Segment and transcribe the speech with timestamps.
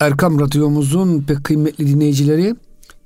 [0.00, 2.56] Erkam Radyomuzun pek kıymetli dinleyicileri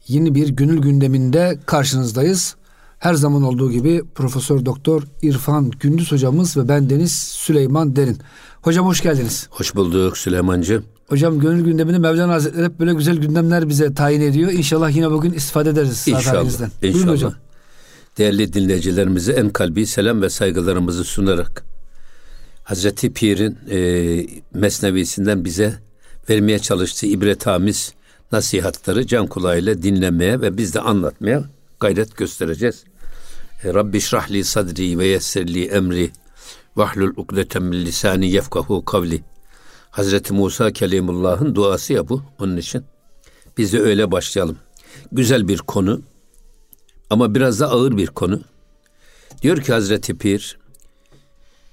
[0.08, 2.56] yeni bir gönül gündeminde karşınızdayız.
[2.98, 8.18] Her zaman olduğu gibi Profesör Doktor İrfan Gündüz hocamız ve ben Deniz Süleyman Derin.
[8.62, 9.46] Hocam hoş geldiniz.
[9.50, 10.82] Hoş bulduk Süleymancı.
[11.08, 14.52] Hocam gönül gündemini Mevlana Hazretleri hep böyle güzel gündemler bize tayin ediyor.
[14.52, 16.04] İnşallah yine bugün istifade ederiz.
[16.08, 16.44] İnşallah.
[16.44, 16.70] İnşallah.
[16.82, 17.34] Buyurun hocam.
[18.18, 21.64] Değerli dinleyicilerimize en kalbi selam ve saygılarımızı sunarak
[22.64, 25.84] Hazreti Pir'in e, mesnevisinden bize
[26.30, 27.94] vermeye çalıştığı ibretamiz
[28.32, 31.44] nasihatları can kulağıyla dinlemeye ve biz de anlatmaya
[31.80, 32.84] gayret göstereceğiz.
[33.64, 36.10] E, Rabbi şrahli sadri ve yessirli emri
[36.76, 39.22] vahlul ukdeten min lisani yefkahu kavli.
[39.90, 42.84] Hazreti Musa Kelimullah'ın duası ya bu onun için.
[43.58, 44.58] Biz de öyle başlayalım.
[45.12, 46.02] Güzel bir konu
[47.10, 48.40] ama biraz da ağır bir konu.
[49.42, 50.58] Diyor ki Hazreti Pir,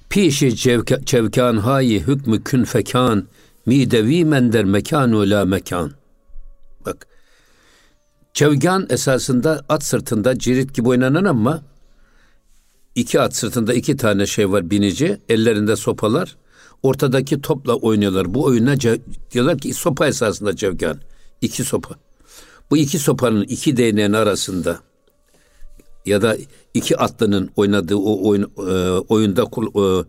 [0.09, 3.27] Pişi cevka, çevkan hayi hükmü kün fekan
[3.65, 5.91] midevi mender mekanu la mekan.
[6.85, 7.07] Bak
[8.33, 11.61] çevgan esasında at sırtında cirit gibi oynanan ama
[12.95, 16.35] iki at sırtında iki tane şey var binici ellerinde sopalar
[16.83, 18.33] ortadaki topla oynuyorlar.
[18.33, 18.75] Bu oyuna
[19.31, 20.99] diyorlar ki sopa esasında cevgan.
[21.41, 21.95] iki sopa.
[22.71, 24.79] Bu iki sopanın iki değneğin arasında
[26.05, 26.37] ya da
[26.73, 30.05] iki atlının oynadığı o oyun, e, oyunda e,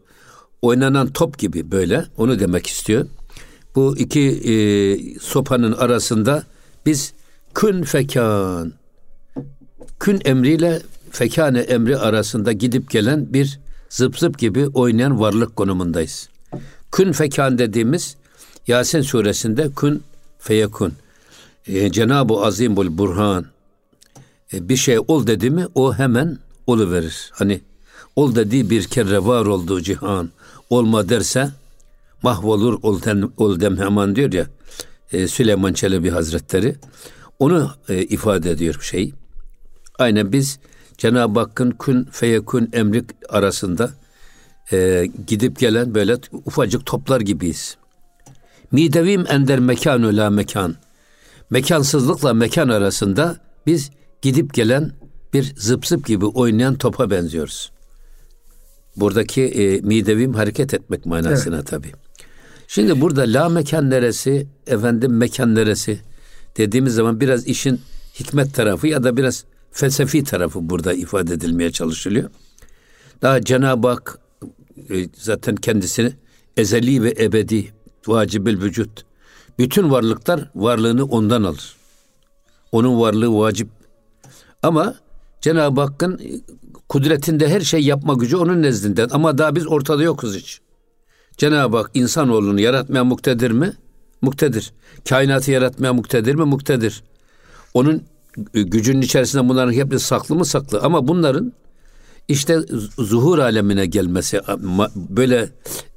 [0.62, 3.06] oynanan top gibi böyle onu demek istiyor.
[3.74, 4.54] Bu iki e,
[5.20, 6.44] sopanın arasında
[6.86, 7.12] biz
[7.54, 8.72] kün fekan
[10.00, 16.28] kün emriyle fekane emri arasında gidip gelen bir zıp zıp gibi oynayan varlık konumundayız.
[16.92, 18.16] Kün fekan dediğimiz
[18.66, 20.02] Yasin suresinde kün
[20.38, 20.92] feyekun.
[21.66, 23.46] Ee, Cenab-ı Azimul Burhan
[24.52, 27.30] e, bir şey ol dedi mi o hemen olu verir.
[27.32, 27.60] Hani
[28.16, 30.30] ol dediği bir kere var olduğu cihan
[30.70, 31.50] olma derse
[32.22, 34.46] mahvolur ol, ten, ol dem hemen diyor ya
[35.12, 36.76] e, Süleyman Çelebi Hazretleri
[37.38, 39.12] onu e, ifade ediyor şey.
[39.98, 40.58] Aynen biz
[40.98, 43.90] Cenab-ı Hakk'ın kün feyekün emri arasında
[44.72, 47.76] e, gidip gelen böyle ufacık toplar gibiyiz.
[48.72, 50.76] Midevim ender mekanü la mekan.
[51.50, 53.90] Mekansızlıkla mekan arasında biz
[54.22, 54.92] gidip gelen
[55.34, 57.72] bir zıp zıp gibi oynayan topa benziyoruz.
[58.96, 61.66] Buradaki e, midevim hareket etmek manasına evet.
[61.66, 61.92] tabii.
[62.74, 66.00] Şimdi burada la mekan neresi, efendim mekan neresi
[66.56, 67.80] dediğimiz zaman biraz işin
[68.20, 72.30] hikmet tarafı ya da biraz felsefi tarafı burada ifade edilmeye çalışılıyor.
[73.22, 74.18] Daha Cenab-ı Hak
[74.90, 76.12] e, zaten kendisini
[76.56, 77.72] ezeli ve ebedi
[78.06, 79.04] vacibül vücut.
[79.58, 81.76] Bütün varlıklar varlığını ondan alır.
[82.72, 83.68] Onun varlığı vacip.
[84.62, 84.94] Ama
[85.40, 86.20] Cenab-ı Hakk'ın
[86.88, 89.08] kudretinde her şey yapma gücü onun nezdinden.
[89.12, 90.61] Ama daha biz ortada yokuz hiç.
[91.42, 93.72] Cenab-ı Hak insanoğlunu yaratmaya muktedir mi?
[94.20, 94.72] Muktedir.
[95.08, 96.44] Kainatı yaratmaya muktedir mi?
[96.44, 97.02] Muktedir.
[97.74, 98.02] Onun
[98.52, 100.44] gücünün içerisinde bunların hepsi saklı mı?
[100.44, 100.80] Saklı.
[100.80, 101.52] Ama bunların
[102.28, 102.58] işte
[102.98, 104.40] zuhur alemine gelmesi,
[104.96, 105.48] böyle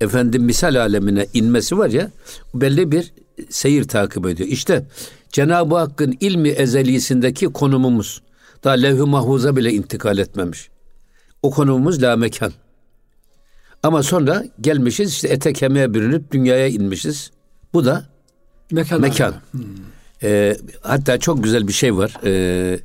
[0.01, 2.11] efendim misal alemine inmesi var ya,
[2.53, 3.13] belli bir
[3.49, 4.49] seyir takip ediyor.
[4.49, 4.85] İşte
[5.31, 8.21] Cenab-ı Hakk'ın ilmi ezelisindeki konumumuz
[8.63, 10.69] daha levh-i mahfuza bile intikal etmemiş.
[11.41, 12.51] O konumumuz la mekan.
[13.85, 17.31] Ama sonra gelmişiz işte ete kemiğe bürünüp dünyaya inmişiz.
[17.73, 18.05] Bu da
[18.71, 19.01] mekan.
[19.01, 19.35] mekan.
[19.51, 19.61] Hmm.
[20.23, 22.17] Ee, hatta çok güzel bir şey var.
[22.23, 22.79] Ee,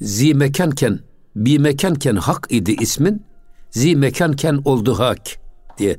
[0.00, 1.00] zi mekanken
[1.36, 3.22] bi mekanken hak idi ismin
[3.70, 5.20] zi mekanken oldu hak
[5.78, 5.96] diye.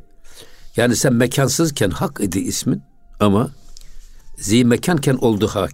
[0.75, 2.81] Yani sen mekansızken hak idi ismin
[3.19, 3.51] ama
[4.37, 5.73] zi mekanken oldu hak.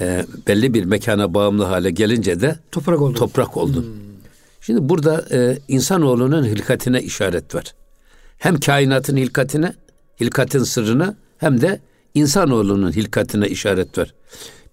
[0.00, 3.18] Ee, belli bir mekana bağımlı hale gelince de toprak oldu.
[3.18, 3.82] Toprak oldu.
[3.82, 4.05] Hmm.
[4.66, 7.74] Şimdi burada e, insanoğlunun hilkatine işaret var.
[8.38, 9.74] Hem kainatın hilkatine,
[10.20, 11.80] hilkatin sırrına hem de
[12.14, 14.14] insanoğlunun hilkatine işaret var.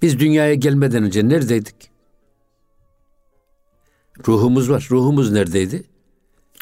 [0.02, 1.76] Biz dünyaya gelmeden önce neredeydik?
[4.28, 4.88] Ruhumuz var.
[4.92, 5.84] Ruhumuz neredeydi?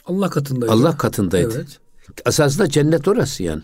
[0.06, 0.72] Allah katındaydı.
[0.72, 1.56] Allah katındaydı.
[1.56, 1.80] Evet.
[2.26, 3.62] Esasında cennet orası yani.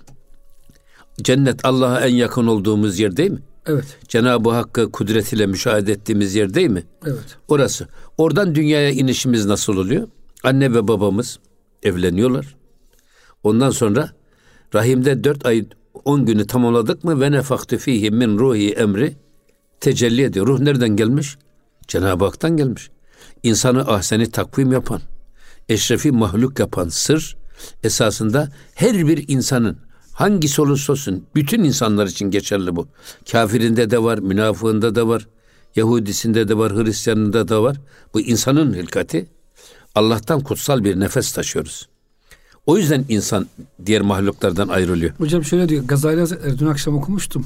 [1.21, 3.41] Cennet Allah'a en yakın olduğumuz yer değil mi?
[3.65, 3.97] Evet.
[4.07, 6.83] Cenab-ı Hakk'ı kudretiyle müşahede ettiğimiz yer değil mi?
[7.05, 7.37] Evet.
[7.47, 7.87] Orası.
[8.17, 10.07] Oradan dünyaya inişimiz nasıl oluyor?
[10.43, 11.39] Anne ve babamız
[11.83, 12.55] evleniyorlar.
[13.43, 14.09] Ondan sonra
[14.75, 15.65] rahimde dört ay
[16.05, 19.15] on günü tamamladık mı ve nefaktü fihi min ruhi emri
[19.79, 20.47] tecelli ediyor.
[20.47, 21.37] Ruh nereden gelmiş?
[21.87, 22.89] Cenab-ı Hak'tan gelmiş.
[23.43, 25.01] İnsanı ahseni takvim yapan,
[25.69, 27.37] eşrefi mahluk yapan sır
[27.83, 29.77] esasında her bir insanın
[30.17, 32.87] Hangisi olursa olsun bütün insanlar için geçerli bu.
[33.31, 35.27] Kafirinde de var, münafığında da var,
[35.75, 37.77] Yahudisinde de var, Hristiyanında da var.
[38.13, 39.25] Bu insanın hilkati.
[39.95, 41.87] Allah'tan kutsal bir nefes taşıyoruz.
[42.65, 43.47] O yüzden insan
[43.85, 45.11] diğer mahluklardan ayrılıyor.
[45.17, 45.83] Hocam şöyle diyor.
[45.83, 47.45] Gazali Hazretleri dün akşam okumuştum.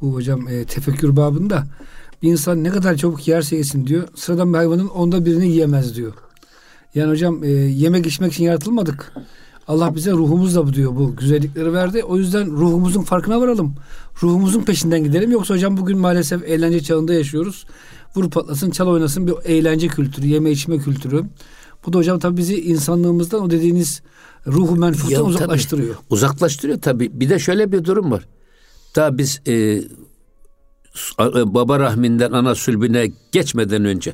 [0.00, 1.66] bu hocam e, tefekkür babında
[2.22, 4.08] bir insan ne kadar çabuk yerse yesin diyor.
[4.14, 6.12] Sıradan bir hayvanın onda birini yiyemez diyor.
[6.94, 9.12] Yani hocam e, yemek içmek için yaratılmadık.
[9.70, 12.04] Allah bize ruhumuzla bu diyor bu güzellikleri verdi.
[12.04, 13.74] O yüzden ruhumuzun farkına varalım.
[14.22, 15.30] Ruhumuzun peşinden gidelim.
[15.30, 17.66] Yoksa hocam bugün maalesef eğlence çağında yaşıyoruz.
[18.16, 21.24] Vur patlasın, çal oynasın bir eğlence kültürü, yeme içme kültürü.
[21.86, 24.02] Bu da hocam tabii bizi insanlığımızdan o dediğiniz
[24.46, 25.94] ruhu menfuttan uzaklaştırıyor.
[25.94, 27.20] Tabii, uzaklaştırıyor tabii.
[27.20, 28.28] Bir de şöyle bir durum var.
[28.96, 29.82] Daha biz e, e,
[31.54, 34.12] baba rahminden ana sülbüne geçmeden önce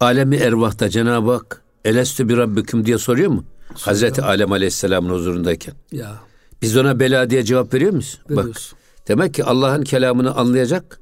[0.00, 3.44] alemi ervahta Cenab-ı Hak elestü bir rabbüküm diye soruyor mu?
[3.80, 5.74] Hazreti Alem Aleyhisselam'ın huzurundayken.
[5.92, 6.20] Ya.
[6.62, 8.20] Biz ona bela diye cevap veriyor muyuz?
[8.30, 8.72] Veriyoruz.
[8.72, 11.00] Bak, demek ki Allah'ın kelamını anlayacak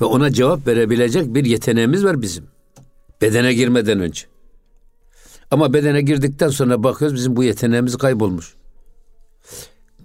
[0.00, 2.44] ve ona cevap verebilecek bir yeteneğimiz var bizim.
[3.22, 4.22] Bedene girmeden önce.
[5.50, 8.54] Ama bedene girdikten sonra bakıyoruz bizim bu yeteneğimiz kaybolmuş.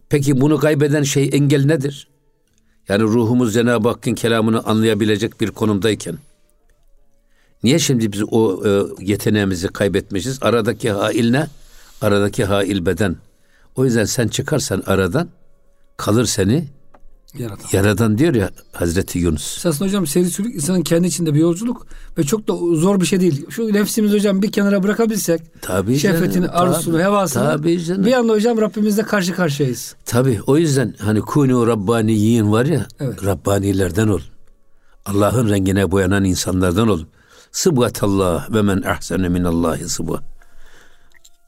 [0.10, 2.08] Peki bunu kaybeden şey engel nedir?
[2.90, 6.18] Yani ruhumuz Cenab-ı Hakk'ın kelamını anlayabilecek bir konumdayken.
[7.64, 10.40] Niye şimdi biz o e, yeteneğimizi kaybetmişiz?
[10.42, 11.48] Aradaki hail ne?
[12.02, 13.16] Aradaki hail beden.
[13.76, 15.30] O yüzden sen çıkarsan aradan
[15.98, 16.68] kalır seni
[17.38, 17.66] Yaradan.
[17.72, 19.58] Yaradan diyor ya Hazreti Yunus.
[19.58, 21.88] Esasında hocam seyircilik insanın kendi içinde bir yolculuk
[22.18, 23.46] ve çok da zor bir şey değil.
[23.50, 28.06] Şu nefsimizi hocam bir kenara bırakabilsek tabii şehvetini, canım, arzusunu, tabii, hevasını tabii canım.
[28.06, 29.96] bir anda hocam Rabbimizle karşı karşıyayız.
[30.06, 33.26] Tabii o yüzden hani kunu Rabbaniyin var ya evet.
[33.26, 34.22] Rabbanilerden ol.
[35.06, 37.00] Allah'ın rengine boyanan insanlardan ol.
[37.52, 40.31] Sıbgatallah ve men ahsene minallahi sıbga.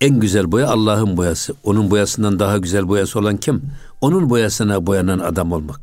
[0.03, 1.53] En güzel boya Allah'ın boyası.
[1.63, 3.61] Onun boyasından daha güzel boyası olan kim?
[4.01, 5.81] Onun boyasına boyanan adam olmak.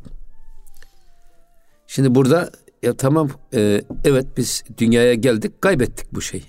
[1.87, 2.51] Şimdi burada
[2.83, 6.43] ya tamam e, evet biz dünyaya geldik kaybettik bu şeyi.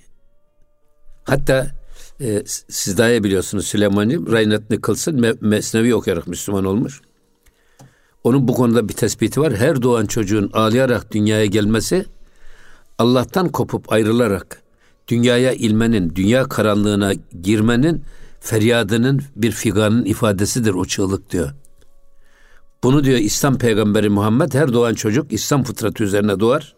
[1.25, 1.67] Hatta
[2.21, 7.01] e, siz daha biliyorsunuz Süleyman'cığım Reinhard Nicholson me, Mesnevi okuyarak Müslüman olmuş.
[8.25, 9.57] Onun bu konuda bir tespiti var.
[9.57, 12.05] Her doğan çocuğun ağlayarak dünyaya gelmesi
[12.99, 14.62] Allah'tan kopup ayrılarak
[15.13, 17.13] dünyaya ilmenin, dünya karanlığına
[17.43, 18.03] girmenin
[18.41, 21.51] feryadının bir figanın ifadesidir o çığlık diyor.
[22.83, 26.75] Bunu diyor İslam peygamberi Muhammed her doğan çocuk İslam fıtratı üzerine doğar.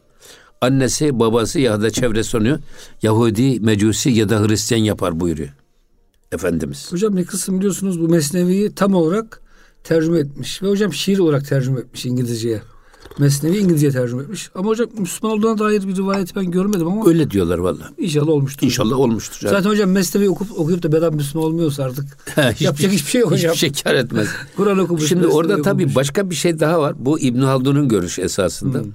[0.61, 2.59] Annesi, babası ya da çevresi onu
[3.03, 5.53] Yahudi, Mecusi ya da Hristiyan yapar buyuruyor.
[6.33, 6.93] Efendimiz.
[6.93, 9.41] Hocam ne kısım biliyorsunuz bu Mesnevi'yi tam olarak
[9.85, 10.63] tercüme etmiş.
[10.63, 12.63] Ve hocam şiir olarak tercüme etmiş İngilizceye.
[13.19, 14.51] Mesnevi İngilizce tercüme etmiş.
[14.55, 17.09] Ama hocam Müslüman olduğuna dair bir rivayet ben görmedim ama.
[17.09, 17.91] Öyle diyorlar valla.
[17.99, 18.67] İnşallah olmuştur.
[18.67, 19.39] İnşallah olmuştur.
[19.41, 22.05] Zaten, Zaten hocam Mesnevi okup, okuyup da beden Müslüman olmuyorsa artık
[22.37, 23.53] hiçbir, yapacak hiçbir şey yok hocam.
[23.53, 24.29] Hiçbir şey kar etmez.
[24.57, 25.09] Kur'an okumuş.
[25.09, 26.95] Şimdi Mesnevi orada tabii başka bir şey daha var.
[26.99, 28.79] Bu İbn Haldun'un görüşü esasında.
[28.79, 28.93] Hmm.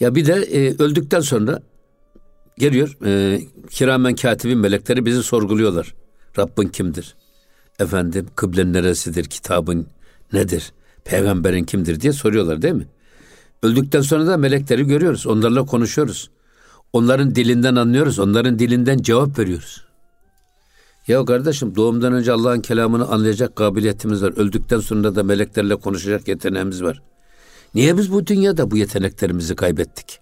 [0.00, 1.62] Ya bir de e, öldükten sonra
[2.58, 3.40] geliyor e,
[3.70, 5.94] kiramen katibin melekleri bizi sorguluyorlar.
[6.38, 7.14] Rabbin kimdir?
[7.78, 9.24] Efendim kıblen neresidir?
[9.24, 9.86] Kitabın
[10.32, 10.72] nedir?
[11.04, 12.86] Peygamberin kimdir diye soruyorlar değil mi?
[13.62, 15.26] Öldükten sonra da melekleri görüyoruz.
[15.26, 16.30] Onlarla konuşuyoruz.
[16.92, 18.18] Onların dilinden anlıyoruz.
[18.18, 19.84] Onların dilinden cevap veriyoruz.
[21.08, 24.32] Ya kardeşim doğumdan önce Allah'ın kelamını anlayacak kabiliyetimiz var.
[24.36, 27.02] Öldükten sonra da meleklerle konuşacak yeteneğimiz var.
[27.74, 30.20] Niye biz bu dünyada bu yeteneklerimizi kaybettik?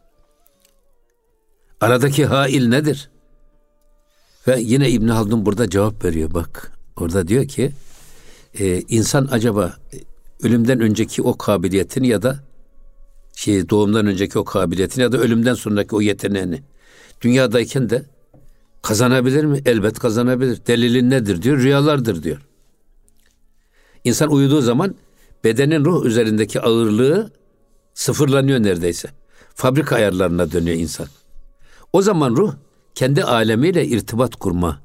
[1.80, 3.10] Aradaki hail nedir?
[4.48, 6.72] Ve yine İbn Haldun burada cevap veriyor bak.
[6.96, 7.72] Orada diyor ki
[8.58, 9.76] e, insan acaba
[10.42, 12.38] ölümden önceki o kabiliyetini ya da
[13.36, 16.62] şey doğumdan önceki o kabiliyetini ya da ölümden sonraki o yeteneğini
[17.20, 18.06] dünyadayken de
[18.82, 19.62] kazanabilir mi?
[19.66, 20.66] Elbet kazanabilir.
[20.66, 21.58] Delilin nedir diyor?
[21.58, 22.38] Rüyalardır diyor.
[24.04, 24.94] İnsan uyuduğu zaman
[25.44, 27.30] bedenin ruh üzerindeki ağırlığı
[27.94, 29.08] sıfırlanıyor neredeyse.
[29.54, 31.06] Fabrika ayarlarına dönüyor insan.
[31.92, 32.54] O zaman ruh
[32.94, 34.82] kendi alemiyle irtibat kurma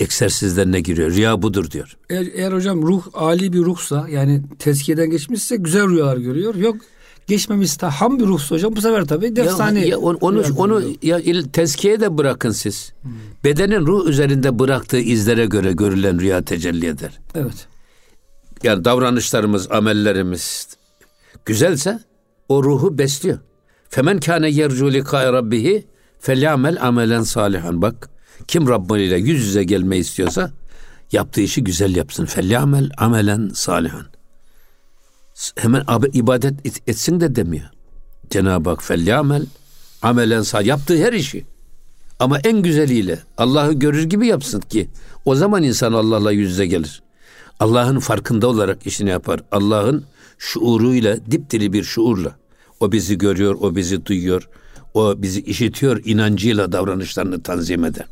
[0.00, 1.10] egzersizlerine giriyor.
[1.10, 1.96] Rüya budur diyor.
[2.10, 6.54] Eğer, eğer hocam ruh ali bir ruhsa yani tezkiyeden geçmişse güzel rüyalar görüyor.
[6.54, 6.76] Yok
[7.26, 9.80] geçmemişse ham bir ruhsa hocam bu sefer tabii defsane.
[9.80, 11.20] Ya, ya onu onu, onu ya
[11.52, 12.92] tezkiye de bırakın siz.
[13.02, 13.12] Hmm.
[13.44, 17.20] Bedenin ruh üzerinde bıraktığı izlere göre görülen rüya tecelli eder.
[17.34, 17.66] Evet.
[18.62, 20.76] Yani davranışlarımız, amellerimiz
[21.44, 22.00] güzelse
[22.48, 23.38] o ruhu besliyor.
[23.88, 25.86] Femen kâne yercu likâ rabbihi
[26.18, 27.82] felyamel amelen salihan.
[27.82, 28.10] Bak
[28.48, 30.50] kim Rabbani ile yüz yüze gelmeyi istiyorsa
[31.12, 32.26] yaptığı işi güzel yapsın.
[32.26, 34.06] Felyamel amelen salihan.
[35.56, 37.70] Hemen ibadet etsin de demiyor.
[38.30, 39.46] Cenab-ı Hak felyamel
[40.02, 40.66] amelen salih.
[40.66, 41.44] Yaptığı her işi.
[42.18, 44.88] Ama en güzeliyle Allah'ı görür gibi yapsın ki
[45.24, 47.02] o zaman insan Allah'la yüz yüze gelir.
[47.60, 49.40] Allah'ın farkında olarak işini yapar.
[49.52, 50.04] Allah'ın
[50.38, 52.36] şuuruyla, dipdiri bir şuurla.
[52.80, 54.48] O bizi görüyor, o bizi duyuyor,
[54.94, 58.06] o bizi işitiyor, inancıyla davranışlarını tanzim eder.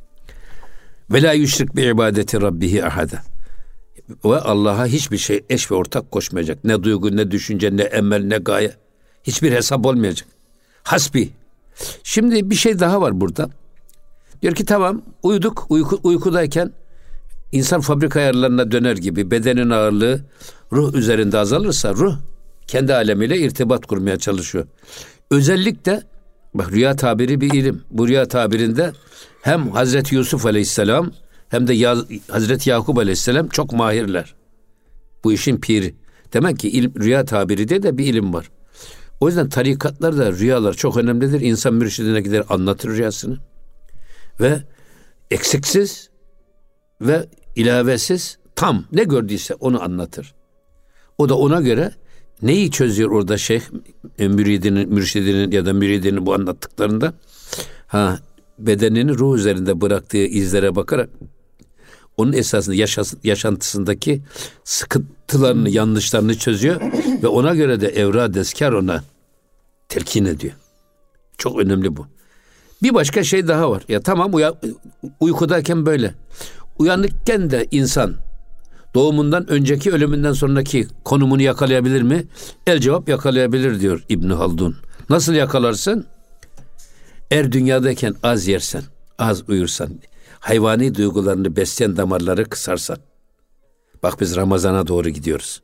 [1.11, 3.23] Ve la yüşrik bi ibadeti rabbihi ahada.
[4.25, 6.64] ve Allah'a hiçbir şey eş ve ortak koşmayacak.
[6.64, 8.75] Ne duygu, ne düşünce, ne emel, ne gaye.
[9.25, 10.28] Hiçbir hesap olmayacak.
[10.82, 11.30] Hasbi.
[12.02, 13.50] Şimdi bir şey daha var burada.
[14.42, 16.73] Diyor ki tamam uyuduk uyku, uykudayken
[17.52, 20.25] insan fabrika ayarlarına döner gibi bedenin ağırlığı
[20.73, 22.16] ruh üzerinde azalırsa ruh
[22.66, 24.66] kendi alemiyle irtibat kurmaya çalışıyor.
[25.30, 26.02] Özellikle
[26.54, 27.82] bak rüya tabiri bir ilim.
[27.90, 28.92] Bu rüya tabirinde
[29.42, 31.12] hem Hazreti Yusuf Aleyhisselam
[31.49, 31.96] hem de ya,
[32.28, 34.34] Hazreti Yakup Aleyhisselam çok mahirler.
[35.25, 35.94] Bu işin piri.
[36.32, 38.50] Demek ki ilim, rüya tabiri de de bir ilim var.
[39.20, 41.40] O yüzden tarikatlarda rüyalar çok önemlidir.
[41.40, 43.38] İnsan mürşidine gider anlatır rüyasını.
[44.40, 44.62] Ve
[45.30, 46.11] eksiksiz
[47.00, 50.34] ve ilavesiz tam ne gördüyse onu anlatır.
[51.18, 51.92] O da ona göre
[52.42, 53.62] neyi çözüyor orada şeyh
[54.18, 57.14] e, müridinin, mürşidinin ya da müridinin bu anlattıklarında?
[57.86, 58.18] Ha
[58.58, 61.10] bedenini ruh üzerinde bıraktığı izlere bakarak
[62.16, 64.22] onun esasında yaşas, yaşantısındaki
[64.64, 66.80] sıkıntılarını, yanlışlarını çözüyor
[67.22, 69.04] ve ona göre de evra deskar ona
[69.88, 70.54] telkin ediyor.
[71.38, 72.06] Çok önemli bu.
[72.82, 73.82] Bir başka şey daha var.
[73.88, 74.54] Ya tamam uya,
[75.20, 76.14] uykudayken böyle.
[76.78, 78.14] Uyanıkken de insan
[78.94, 82.24] doğumundan önceki ölümünden sonraki konumunu yakalayabilir mi?
[82.66, 84.76] El cevap yakalayabilir diyor İbn Haldun.
[85.10, 86.06] Nasıl yakalarsın?
[87.30, 88.82] Er dünyadayken az yersen,
[89.18, 90.00] az uyursan,
[90.40, 92.98] hayvani duygularını besleyen damarları kısarsan.
[94.02, 95.62] Bak biz Ramazan'a doğru gidiyoruz.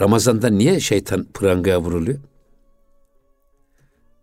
[0.00, 2.18] Ramazan'da niye şeytan prangaya vuruluyor?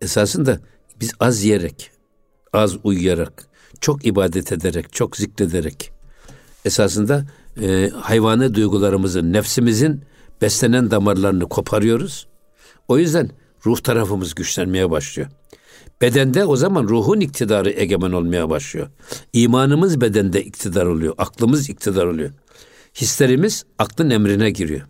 [0.01, 0.59] Esasında
[0.99, 1.91] biz az yiyerek,
[2.53, 3.47] az uyuyarak,
[3.81, 5.91] çok ibadet ederek, çok zikrederek
[6.67, 7.25] esasında
[7.61, 10.01] e, hayvanı duygularımızın, nefsimizin
[10.41, 12.27] beslenen damarlarını koparıyoruz.
[12.87, 13.29] O yüzden
[13.65, 15.29] ruh tarafımız güçlenmeye başlıyor.
[16.01, 18.87] Bedende o zaman ruhun iktidarı egemen olmaya başlıyor.
[19.33, 21.13] İmanımız bedende iktidar oluyor.
[21.17, 22.31] Aklımız iktidar oluyor.
[22.95, 24.81] Hislerimiz aklın emrine giriyor.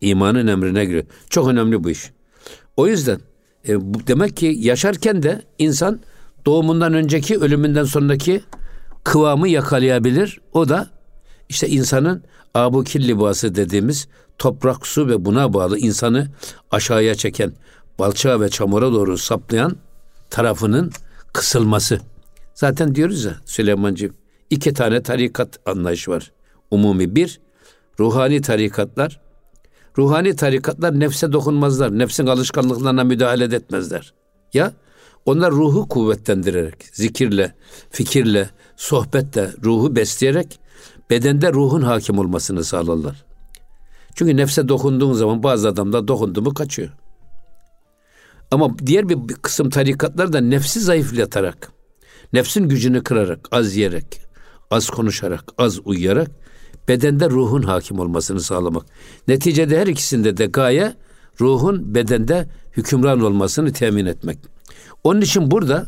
[0.00, 1.04] İmanın emrine giriyor.
[1.30, 2.10] Çok önemli bu iş.
[2.76, 3.20] O yüzden
[3.68, 6.00] e, bu, demek ki yaşarken de insan
[6.46, 8.40] doğumundan önceki ölümünden sonraki
[9.04, 10.40] kıvamı yakalayabilir.
[10.52, 10.90] O da
[11.48, 12.24] işte insanın
[12.54, 14.08] abukil libası dediğimiz
[14.38, 16.28] toprak, su ve buna bağlı insanı
[16.70, 17.52] aşağıya çeken,
[17.98, 19.76] balçağa ve çamura doğru saplayan
[20.30, 20.92] tarafının
[21.32, 22.00] kısılması.
[22.54, 24.14] Zaten diyoruz ya Süleymancığım
[24.50, 26.32] iki tane tarikat anlayışı var.
[26.70, 27.40] Umumi bir,
[28.00, 29.20] ruhani tarikatlar.
[29.98, 31.98] Ruhani tarikatlar nefse dokunmazlar.
[31.98, 34.14] Nefsin alışkanlıklarına müdahale etmezler.
[34.54, 34.72] Ya
[35.26, 37.54] onlar ruhu kuvvetlendirerek, zikirle,
[37.90, 40.58] fikirle, sohbetle ruhu besleyerek
[41.10, 43.24] bedende ruhun hakim olmasını sağlarlar.
[44.14, 46.90] Çünkü nefse dokunduğun zaman bazı adamda dokundu mu kaçıyor.
[48.50, 51.72] Ama diğer bir kısım tarikatlar da nefsi zayıflatarak,
[52.32, 54.20] nefsin gücünü kırarak, az yiyerek,
[54.70, 56.30] az konuşarak, az uyuyarak
[56.88, 58.86] bedende ruhun hakim olmasını sağlamak.
[59.28, 60.94] Neticede her ikisinde de gaye
[61.40, 64.38] ruhun bedende hükümran olmasını temin etmek.
[65.04, 65.86] Onun için burada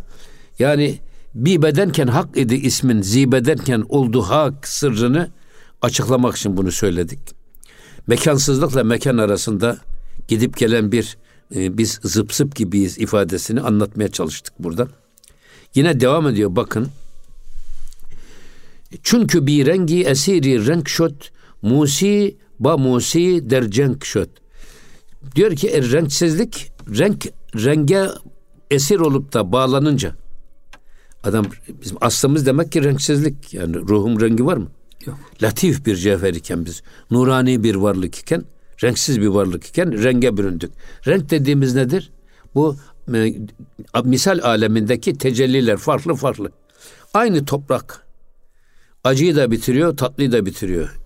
[0.59, 0.99] yani
[1.37, 5.31] bir bedenken hak idi ismin zibedenken oldu hak sırrını
[5.83, 7.19] açıklamak için bunu söyledik.
[8.07, 9.79] Mekansızlıkla mekan arasında
[10.29, 11.17] gidip gelen bir
[11.55, 14.89] e, biz zıp zıp gibiyiz ifadesini anlatmaya çalıştık burada.
[15.75, 16.89] Yine devam ediyor bakın.
[19.03, 21.31] Çünkü bir rengi esiri renk şot
[21.63, 24.29] musi ba musi der cenk şot.
[25.35, 27.27] Diyor ki er, renksizlik renk
[27.57, 28.09] renge
[28.71, 30.26] esir olup da bağlanınca
[31.27, 31.47] adam
[31.83, 34.69] bizim aslımız demek ki renksizlik yani ruhum rengi var mı?
[35.07, 35.19] Yok.
[35.43, 38.45] Latif bir cevher iken biz nurani bir varlık iken
[38.83, 40.73] renksiz bir varlık iken renge büründük.
[41.07, 42.11] Renk dediğimiz nedir?
[42.55, 42.77] Bu
[43.15, 43.35] e,
[44.05, 46.51] misal alemindeki tecelliler farklı farklı.
[47.15, 48.07] Aynı toprak
[49.05, 50.97] acıyı da bitiriyor, tatlıyı da bitiriyor.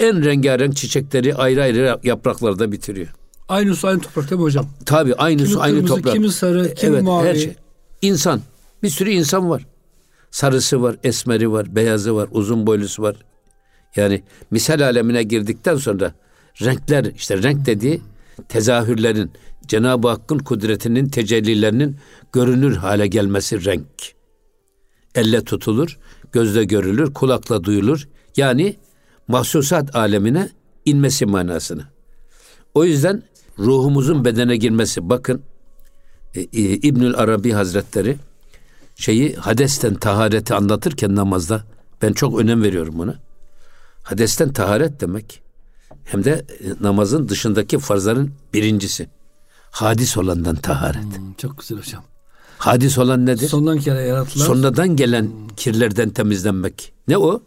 [0.00, 3.08] En rengarenk çiçekleri ayrı ayrı yapraklarda bitiriyor.
[3.48, 4.66] Aynı su aynı toprak değil mi hocam?
[4.86, 6.14] Tabii aynı kimi su aynı kırmızı, toprak.
[6.14, 7.28] Kimi sarı, kimi evet, mavi.
[7.28, 7.56] Her şey.
[8.02, 8.40] İnsan.
[8.82, 9.66] Bir sürü insan var.
[10.30, 13.16] Sarısı var, esmeri var, beyazı var, uzun boylusu var.
[13.96, 16.14] Yani misal alemine girdikten sonra
[16.62, 18.02] renkler işte renk dediği
[18.48, 19.30] tezahürlerin
[19.66, 21.96] Cenab-ı Hakk'ın kudretinin tecellilerinin
[22.32, 24.14] görünür hale gelmesi renk.
[25.14, 25.98] Elle tutulur,
[26.32, 28.08] gözle görülür, kulakla duyulur.
[28.36, 28.76] Yani
[29.28, 30.48] mahsusat alemine
[30.84, 31.84] inmesi manasını.
[32.74, 33.22] O yüzden
[33.58, 35.42] ruhumuzun bedene girmesi bakın
[36.34, 38.16] e, e, İbnül Arabi Hazretleri
[39.02, 41.64] şeyi hadesten tahareti anlatırken namazda
[42.02, 43.18] ben çok önem veriyorum buna.
[44.02, 45.42] Hadesten taharet demek
[46.04, 46.44] hem de e,
[46.80, 49.08] namazın dışındaki farzların birincisi.
[49.70, 51.02] Hadis olandan taharet.
[51.02, 52.04] Hmm, çok güzel hocam.
[52.58, 53.48] Hadis olan nedir?
[53.48, 54.44] Sondan kere yaratılan.
[54.44, 55.48] Sonradan gelen hmm.
[55.56, 56.92] kirlerden temizlenmek.
[57.08, 57.42] Ne o?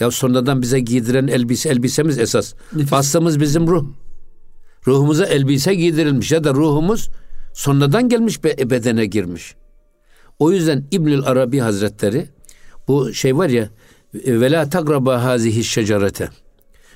[0.00, 2.54] Ya sonradan bize giydiren elbise elbisemiz esas.
[2.72, 2.92] Nefis.
[2.92, 3.86] Aslımız bizim ruh.
[4.86, 7.08] Ruhumuza elbise giydirilmiş ya da ruhumuz
[7.54, 9.54] sonradan gelmiş be- bedene girmiş.
[10.40, 12.28] O yüzden İbnül Arabi Hazretleri
[12.88, 13.68] bu şey var ya
[14.14, 16.28] ve la tagraba hazihi şecerete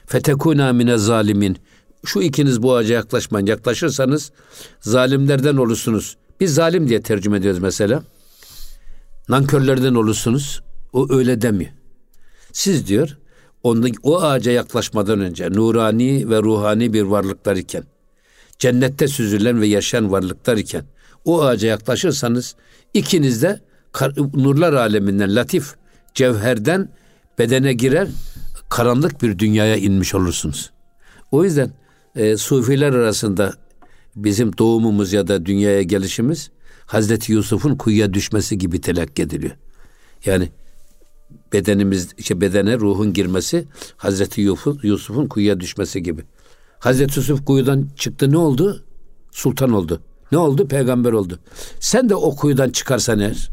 [0.07, 1.59] fetekuna mine zalimin
[2.05, 3.47] şu ikiniz bu ağaca yaklaşmayın.
[3.47, 4.33] Yaklaşırsanız
[4.81, 6.17] zalimlerden olursunuz.
[6.41, 8.03] Biz zalim diye tercüme ediyoruz mesela.
[9.29, 10.63] Nankörlerden olursunuz.
[10.93, 11.71] O öyle demiyor.
[12.53, 13.19] Siz diyor
[13.63, 17.85] onu, o ağaca yaklaşmadan önce nurani ve ruhani bir varlıklar iken
[18.59, 20.85] cennette süzülen ve yaşayan varlıklar iken
[21.25, 22.55] o ağaca yaklaşırsanız
[22.95, 23.61] ikiniz de
[24.35, 25.75] nurlar aleminden latif
[26.15, 26.89] cevherden
[27.39, 28.09] bedene girer
[28.69, 30.71] karanlık bir dünyaya inmiş olursunuz.
[31.31, 31.71] O yüzden
[32.17, 33.55] e, sufiler arasında
[34.17, 36.51] bizim doğumumuz ya da dünyaya gelişimiz
[36.87, 39.57] Hazreti Yusuf'un kuyuya düşmesi gibi telakki ediliyor.
[40.25, 40.49] Yani
[41.53, 44.41] bedenimiz işte bedene ruhun girmesi Hazreti
[44.83, 46.23] Yusuf'un kuyuya düşmesi gibi.
[46.79, 48.85] Hazreti Yusuf kuyudan çıktı ne oldu?
[49.31, 50.03] Sultan oldu.
[50.35, 50.69] Ne oldu?
[50.69, 51.39] Peygamber oldu.
[51.81, 53.51] Sen de o kuyudan çıkarsan eğer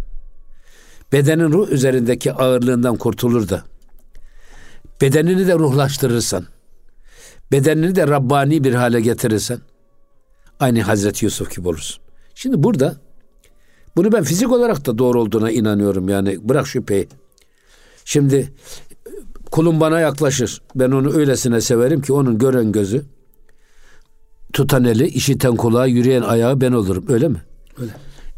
[1.12, 3.64] bedenin ruh üzerindeki ağırlığından kurtulur da
[5.02, 6.46] bedenini de ruhlaştırırsan
[7.52, 9.60] bedenini de Rabbani bir hale getirirsen
[10.60, 12.04] aynı Hazreti Yusuf gibi olursun.
[12.36, 12.96] Şimdi burada
[13.96, 17.08] bunu ben fizik olarak da doğru olduğuna inanıyorum yani bırak şüpheyi.
[18.06, 18.54] Şimdi
[19.52, 20.62] kulum bana yaklaşır.
[20.76, 23.06] Ben onu öylesine severim ki onun gören gözü,
[24.54, 27.06] tutan eli, işiten kulağı, yürüyen ayağı ben olurum.
[27.08, 27.42] Öyle mi?
[27.78, 27.92] Öyle.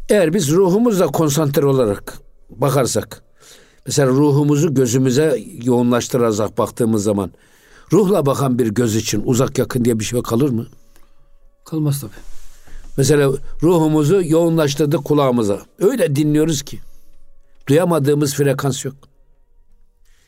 [0.08, 2.18] Eğer biz ruhumuzla konsantre olarak
[2.50, 3.22] bakarsak,
[3.86, 7.30] mesela ruhumuzu gözümüze yoğunlaştırırsak baktığımız zaman,
[7.92, 10.66] ruhla bakan bir göz için uzak yakın diye bir şey kalır mı?
[11.64, 12.10] Kalmaz tabii.
[12.96, 15.60] Mesela ruhumuzu yoğunlaştırdık kulağımıza.
[15.78, 16.78] Öyle dinliyoruz ki.
[17.68, 18.94] Duyamadığımız frekans yok.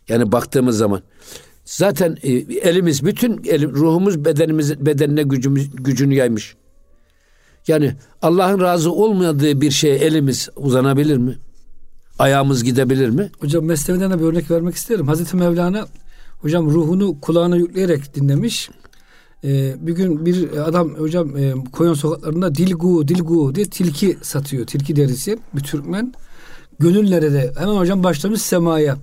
[0.08, 1.02] Yani baktığımız zaman.
[1.66, 2.32] Zaten e,
[2.68, 6.56] elimiz bütün elim, ruhumuz bedenimiz bedenine gücümüz, gücünü yaymış.
[7.68, 11.38] Yani Allah'ın razı olmadığı bir şeye elimiz uzanabilir mi?
[12.18, 13.30] Ayağımız gidebilir mi?
[13.40, 15.08] Hocam Mesnevi'den de bir örnek vermek isterim.
[15.08, 15.86] Hazreti Mevlana
[16.38, 18.70] hocam ruhunu kulağına yükleyerek dinlemiş.
[19.44, 24.66] Ee, bir gün bir adam hocam e, Koyon sokaklarında dilgu dilgu diye tilki satıyor.
[24.66, 26.14] Tilki derisi bir Türkmen.
[26.78, 28.96] Gönüllere de hemen hocam başlamış semaya.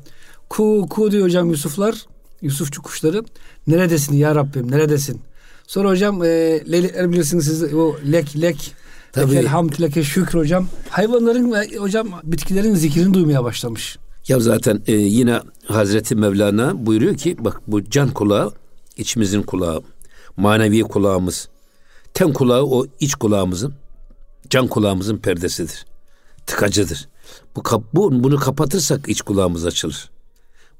[0.49, 2.12] Ku ku diyor hocam Yusuflar.
[2.43, 3.23] Yusufçu kuşları.
[3.67, 5.21] Neredesin ya Rabbim neredesin?
[5.67, 6.27] Sonra hocam e,
[6.71, 8.73] leylekler bilirsiniz siz o lek lek
[9.13, 9.31] Tabii.
[9.31, 10.67] Lekel hamd leke şükür hocam.
[10.89, 13.97] Hayvanların ve hocam bitkilerin zikrini duymaya başlamış.
[14.27, 18.51] Ya zaten e, yine Hazreti Mevlana buyuruyor ki bak bu can kulağı
[18.97, 19.81] içimizin kulağı,
[20.37, 21.49] manevi kulağımız.
[22.13, 23.73] Ten kulağı o iç kulağımızın,
[24.49, 25.85] can kulağımızın perdesidir.
[26.45, 27.07] Tıkacıdır.
[27.55, 30.09] Bu, bu bunu kapatırsak iç kulağımız açılır.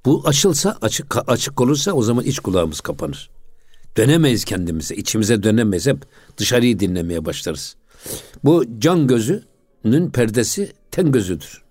[0.06, 3.30] Bu açılsa açık açık olursa o zaman iç kulağımız kapanır.
[3.98, 5.88] Dönemeyiz kendimize, içimize dönemeyiz.
[5.88, 6.06] Hep
[6.38, 7.76] dışarıyı dinlemeye başlarız.
[8.44, 11.64] Bu can gözünün perdesi ten gözüdür.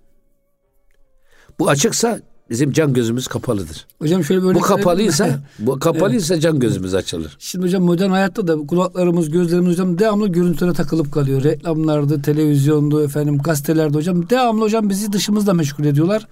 [1.59, 3.87] Bu açıksa bizim can gözümüz kapalıdır.
[3.99, 7.37] Hocam şöyle bir Bu kapalıysa, bu kapalıysa can gözümüz açılır.
[7.39, 11.45] Şimdi hocam modern hayatta da kulaklarımız, gözlerimiz hocam devamlı görüntülere takılıp kalıyor.
[11.45, 16.27] Reklamlarda, televizyonda, efendim gazetelerde hocam devamlı hocam bizi dışımızla meşgul ediyorlar.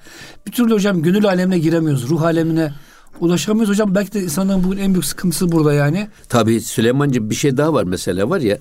[0.47, 2.09] Bir türlü hocam gönül alemine giremiyoruz.
[2.09, 2.73] Ruh alemine
[3.21, 3.71] ulaşamıyoruz.
[3.71, 6.09] Hocam belki de insanların bugün en büyük sıkıntısı burada yani.
[6.29, 8.59] Tabii Süleymancığım bir şey daha var mesela var ya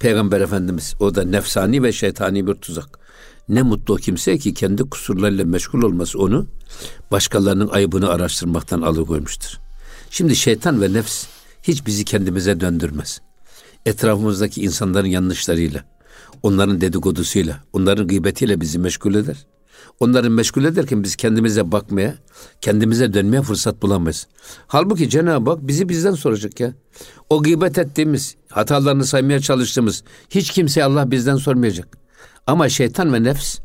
[0.00, 2.98] Peygamber Efendimiz o da nefsani ve şeytani bir tuzak.
[3.50, 6.46] Ne mutlu o kimse ki kendi kusurlarıyla meşgul olması onu
[7.10, 9.58] başkalarının ayıbını araştırmaktan alıkoymuştur.
[10.10, 11.26] Şimdi şeytan ve nefs
[11.62, 13.20] hiç bizi kendimize döndürmez.
[13.86, 15.84] Etrafımızdaki insanların yanlışlarıyla,
[16.42, 19.46] onların dedikodusuyla, onların gıybetiyle bizi meşgul eder.
[20.00, 22.14] Onları meşgul ederken biz kendimize bakmaya,
[22.60, 24.26] kendimize dönmeye fırsat bulamayız.
[24.66, 26.74] Halbuki Cenab-ı Hak bizi bizden soracak ya.
[27.30, 31.99] O gıybet ettiğimiz, hatalarını saymaya çalıştığımız hiç kimseye Allah bizden sormayacak.
[32.46, 33.58] Ama şeytan ve nefs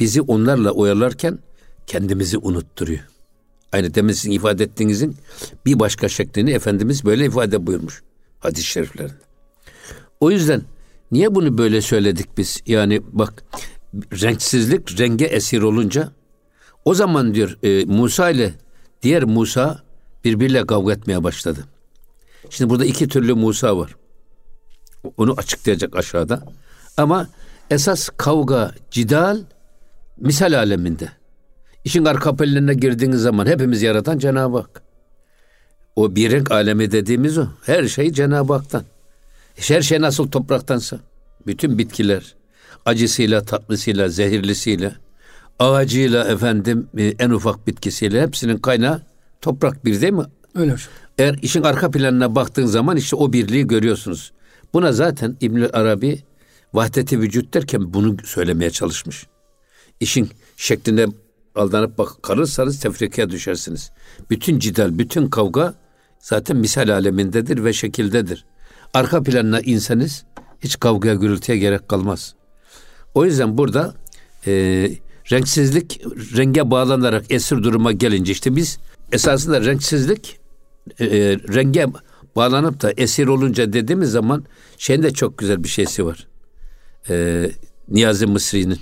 [0.00, 1.38] bizi onlarla oyalarken
[1.86, 3.00] kendimizi unutturuyor.
[3.72, 5.16] Aynı demin sizin ifade ettiğinizin
[5.66, 8.02] bir başka şeklini Efendimiz böyle ifade buyurmuş
[8.40, 9.14] hadis-i şeriflerinde.
[10.20, 10.62] O yüzden
[11.12, 12.60] niye bunu böyle söyledik biz?
[12.66, 13.44] Yani bak
[13.94, 16.12] renksizlik renge esir olunca
[16.84, 18.54] o zaman diyor e, Musa ile
[19.02, 19.82] diğer Musa
[20.24, 21.64] birbiriyle kavga etmeye başladı.
[22.50, 23.96] Şimdi burada iki türlü Musa var.
[25.16, 26.42] Onu açıklayacak aşağıda.
[26.96, 27.28] Ama
[27.70, 29.40] esas kavga, cidal
[30.16, 31.08] misal aleminde.
[31.84, 34.82] İşin arka planına girdiğiniz zaman hepimiz yaratan Cenab-ı Hak.
[35.96, 37.46] O bir renk alemi dediğimiz o.
[37.66, 38.84] Her şey Cenab-ı Hak'tan.
[39.56, 40.98] Her şey nasıl topraktansa.
[41.46, 42.34] Bütün bitkiler
[42.86, 44.94] acısıyla, tatlısıyla, zehirlisiyle,
[45.58, 49.02] ağacıyla efendim e, en ufak bitkisiyle hepsinin kaynağı
[49.40, 50.24] toprak bir değil mi?
[50.54, 50.88] Öyle hocam.
[51.18, 54.32] Eğer işin arka planına baktığın zaman işte o birliği görüyorsunuz.
[54.74, 56.22] Buna zaten İbn Arabi
[56.72, 59.26] vahdeti vücut derken bunu söylemeye çalışmış.
[60.00, 61.06] İşin şeklinde
[61.54, 63.90] aldanıp bak kalırsanız tefrikaya düşersiniz.
[64.30, 65.74] Bütün cidal, bütün kavga
[66.18, 68.44] zaten misal alemindedir ve şekildedir.
[68.94, 70.24] Arka planına insanız
[70.60, 72.34] hiç kavgaya gürültüye gerek kalmaz.
[73.14, 73.94] O yüzden burada
[74.46, 74.52] e,
[75.32, 76.00] renksizlik
[76.36, 78.78] renge bağlanarak esir duruma gelince işte biz
[79.12, 80.40] esasında renksizlik
[81.00, 81.06] e,
[81.54, 81.86] renge
[82.36, 84.44] bağlanıp da esir olunca dediğimiz zaman
[84.78, 86.31] şeyin de çok güzel bir şeysi var.
[87.08, 87.50] E,
[87.88, 88.78] Niyazi Mısri'nin.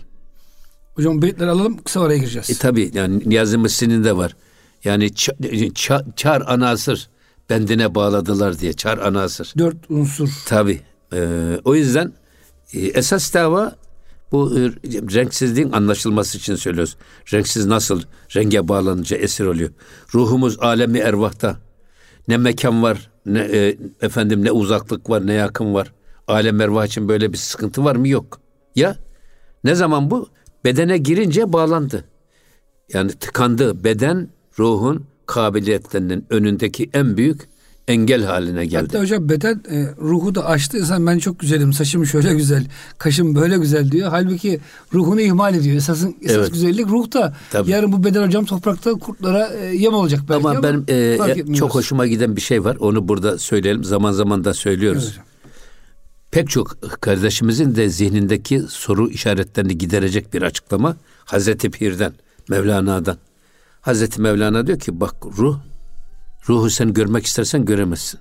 [0.94, 2.50] Hocam beyitleri alalım kısa oraya gireceğiz.
[2.50, 4.36] E tabi yani Niyazi Mısri'nin de var.
[4.84, 5.14] Yani
[5.74, 7.08] çar, çar anasır
[7.50, 9.52] bendine bağladılar diye çar anasır.
[9.58, 10.28] Dört unsur.
[10.46, 10.80] Tabi.
[11.12, 11.20] E,
[11.64, 12.12] o yüzden
[12.72, 13.76] e, esas dava
[14.32, 14.60] bu e,
[15.14, 16.96] renksizliğin anlaşılması için söylüyoruz.
[17.32, 18.02] Renksiz nasıl
[18.36, 19.70] renge bağlanınca esir oluyor.
[20.14, 21.56] Ruhumuz alemi ervahta.
[22.28, 25.92] Ne mekan var, ne e, efendim ne uzaklık var, ne yakın var.
[26.30, 28.08] Alem ervah için böyle bir sıkıntı var mı?
[28.08, 28.40] Yok.
[28.76, 28.96] Ya
[29.64, 30.28] ne zaman bu?
[30.64, 32.04] Bedene girince bağlandı.
[32.92, 33.84] Yani tıkandı.
[33.84, 37.48] Beden ruhun kabiliyetlerinin önündeki en büyük
[37.88, 38.82] engel haline geldi.
[38.82, 40.78] Hatta hocam beden e, ruhu da açtı.
[40.78, 42.66] İnsan ben çok güzelim, saçım şöyle güzel,
[42.98, 44.08] kaşım böyle güzel diyor.
[44.10, 44.60] Halbuki
[44.94, 45.76] ruhunu ihmal ediyor.
[45.76, 46.52] Esasın esas evet.
[46.52, 47.36] güzellik ruhta.
[47.50, 47.70] Tabii.
[47.70, 50.84] Yarın bu beden hocam toprakta kurtlara e, yem olacak belki ama, ama benim
[51.50, 52.76] e, çok hoşuma giden bir şey var.
[52.80, 53.84] Onu burada söyleyelim.
[53.84, 55.12] Zaman zaman da söylüyoruz.
[55.16, 55.29] Evet
[56.30, 62.12] Pek çok kardeşimizin de zihnindeki soru işaretlerini giderecek bir açıklama Hazreti Pir'den,
[62.48, 63.18] Mevlana'dan.
[63.80, 65.58] Hazreti Mevlana diyor ki bak ruh
[66.48, 68.20] Ruhu sen görmek istersen göremezsin.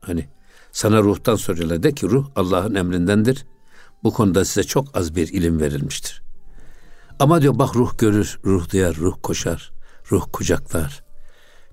[0.00, 0.28] Hani
[0.72, 1.82] sana ruhtan soruyorlar.
[1.82, 3.44] De ki ruh Allah'ın emrindendir.
[4.02, 6.22] Bu konuda size çok az bir ilim verilmiştir.
[7.18, 9.72] Ama diyor bak ruh görür, ruh duyar, ruh koşar,
[10.10, 11.04] ruh kucaklar.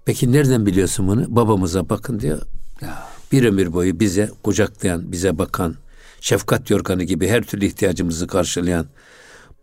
[0.06, 1.36] Peki nereden biliyorsun bunu?
[1.36, 2.42] Babamıza bakın diyor.
[2.82, 3.11] Ya.
[3.32, 5.76] Bir ömür boyu bize kucaklayan, bize bakan,
[6.22, 8.88] şefkat yorganı gibi her türlü ihtiyacımızı karşılayan,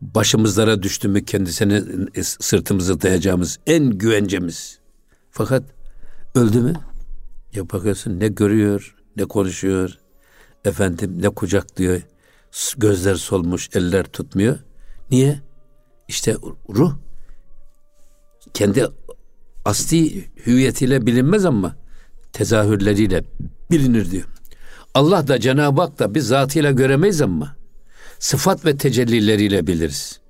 [0.00, 1.82] başımızlara düştü mü kendisine
[2.22, 4.78] sırtımızı dayayacağımız en güvencemiz.
[5.30, 5.62] Fakat
[6.34, 6.72] Öldü mü?
[7.54, 9.98] Ya bakıyorsun ne görüyor, ne konuşuyor,
[10.64, 12.00] efendim ne kucaklıyor,
[12.76, 14.58] gözler solmuş, eller tutmuyor.
[15.10, 15.40] Niye?
[16.08, 16.36] İşte
[16.74, 16.94] ruh
[18.54, 18.86] kendi
[19.64, 21.76] asli hüviyetiyle bilinmez ama
[22.32, 23.24] tezahürleriyle
[23.70, 24.24] bilinir diyor.
[24.94, 27.56] Allah da Cenab-ı Hak da biz zatıyla göremeyiz ama
[28.18, 30.20] sıfat ve tecellileriyle biliriz.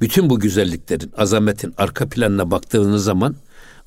[0.00, 3.36] Bütün bu güzelliklerin, azametin arka planına baktığınız zaman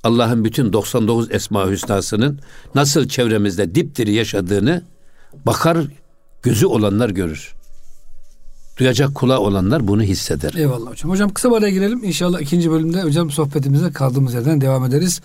[0.04, 2.40] Allah'ın bütün 99 esma hüsnasının
[2.76, 4.82] nasıl çevremizde dipdiri yaşadığını
[5.46, 5.78] bakar
[6.44, 7.56] gözü olanlar görür.
[8.78, 10.54] Duyacak kulağı olanlar bunu hisseder.
[10.54, 11.12] Eyvallah hocam.
[11.12, 12.04] Hocam kısa bir araya girelim.
[12.04, 15.22] İnşallah ikinci bölümde hocam sohbetimize kaldığımız yerden devam ederiz.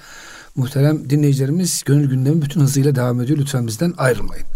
[0.57, 3.39] Muhterem dinleyicilerimiz gönül gündemi bütün hızıyla devam ediyor.
[3.39, 4.47] Lütfen bizden ayrılmayın.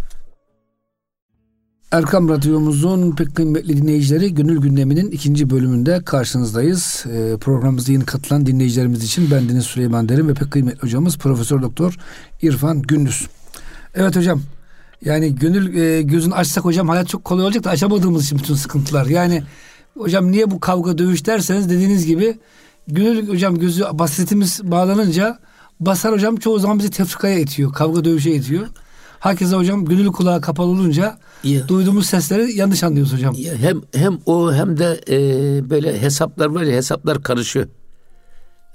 [1.93, 7.05] Erkam Radyomuzun pek kıymetli dinleyicileri Gönül Gündemi'nin ikinci bölümünde karşınızdayız.
[7.13, 11.63] E, programımıza yeni katılan dinleyicilerimiz için ben Deniz Süleyman Derim ve pek kıymetli hocamız Profesör
[11.63, 11.97] Doktor
[12.43, 13.27] İrfan Gündüz.
[13.95, 14.43] Evet hocam
[15.05, 19.07] yani gönül e, gözünü açsak hocam hayat çok kolay olacak da açamadığımız için bütün sıkıntılar.
[19.07, 19.43] Yani
[19.99, 22.39] hocam niye bu kavga dövüş derseniz dediğiniz gibi
[22.89, 25.39] gönül hocam gözü basiretimiz bağlanınca
[25.81, 27.73] basar hocam çoğu zaman bizi tefrikaya itiyor.
[27.73, 28.67] Kavga dövüşe itiyor.
[29.21, 31.69] Herkese hocam gönül kulağı kapalı olunca ya.
[31.69, 33.35] duyduğumuz sesleri yanlış anlıyoruz hocam.
[33.39, 35.17] Ya hem hem o hem de e,
[35.71, 37.67] böyle hesaplar var ya hesaplar karışıyor.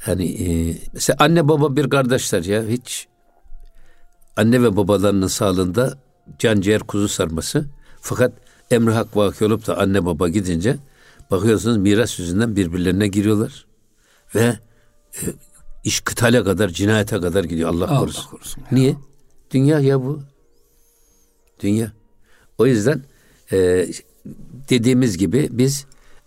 [0.06, 3.08] Hani e, mesela anne baba bir kardeşler ya hiç
[4.38, 5.98] anne ve babalarının sağlığında
[6.40, 7.66] can ciğer kuzu sarması.
[8.02, 8.34] Fakat
[8.72, 10.78] emri hak vaki olup da anne baba gidince
[11.32, 13.66] bakıyorsunuz miras yüzünden birbirlerine giriyorlar.
[14.36, 15.24] Ve e,
[15.84, 18.30] iş kıtale kadar, cinayete kadar gidiyor Allah, Allah korusun.
[18.30, 18.96] korusun Niye?
[19.52, 20.22] Dünya ya bu.
[21.60, 21.92] Dünya.
[22.58, 23.04] O yüzden
[23.52, 23.88] e,
[24.70, 25.86] dediğimiz gibi biz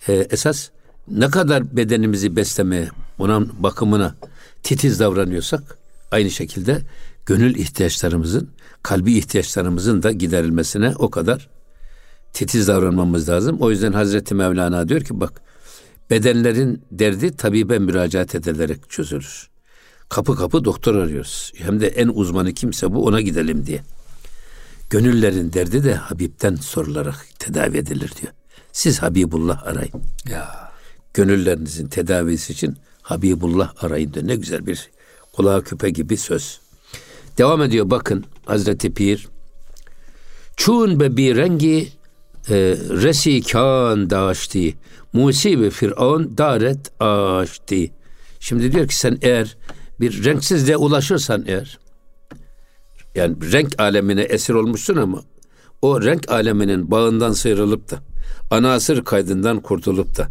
[0.08, 0.70] e, esas
[1.08, 2.88] ne kadar bedenimizi beslemeye,
[3.18, 4.14] onun bakımına
[4.62, 5.78] titiz davranıyorsak
[6.10, 6.82] aynı şekilde
[7.26, 8.50] gönül ihtiyaçlarımızın,
[8.82, 11.48] kalbi ihtiyaçlarımızın da giderilmesine o kadar
[12.32, 13.56] titiz davranmamız lazım.
[13.60, 15.42] O yüzden Hazreti Mevlana diyor ki bak
[16.10, 19.48] bedenlerin derdi tabibe müracaat edilerek çözülür.
[20.08, 21.52] Kapı kapı doktor arıyoruz.
[21.56, 23.82] Hem de en uzmanı kimse bu ona gidelim diye.
[24.90, 28.32] Gönüllerin derdi de Habib'den sorularak tedavi edilir diyor.
[28.72, 30.02] Siz Habibullah arayın.
[30.28, 30.72] Ya.
[31.14, 34.26] Gönüllerinizin tedavisi için Habibullah arayın diyor.
[34.26, 34.90] Ne güzel bir
[35.32, 36.60] kulağa küpe gibi söz.
[37.38, 39.28] Devam ediyor bakın Hazreti Pir.
[40.56, 41.88] Çun be bir rengi
[42.48, 42.56] e,
[42.90, 44.74] resi kan daşti.
[45.12, 47.76] Musi ve Firavun daret açtı.
[48.40, 49.56] Şimdi diyor ki sen eğer
[50.00, 51.78] bir renksizliğe ulaşırsan eğer
[53.14, 55.22] yani renk alemine esir olmuşsun ama
[55.82, 58.02] o renk aleminin bağından sıyrılıp da
[58.50, 60.28] ana asır kaydından kurtulup da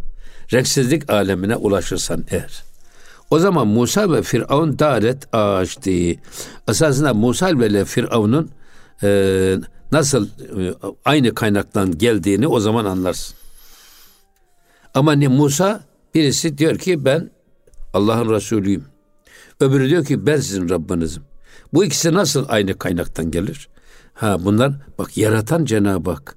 [0.54, 2.71] renksizlik alemine ulaşırsan eğer
[3.32, 5.92] o zaman Musa ve Firavun daret açtı.
[6.68, 8.52] Esasında Musa ve Firavun'un
[9.04, 9.58] e,
[9.92, 10.74] nasıl e,
[11.06, 13.36] aynı kaynaktan geldiğini o zaman anlarsın.
[14.94, 15.84] Ama ne Musa
[16.16, 17.32] birisi diyor ki ben
[17.94, 18.86] Allah'ın Resulüyüm.
[19.60, 21.24] Öbürü diyor ki ben sizin Rabbinizim.
[21.74, 23.70] Bu ikisi nasıl aynı kaynaktan gelir?
[24.14, 26.36] Ha bunlar bak yaratan Cenab-ı Hak.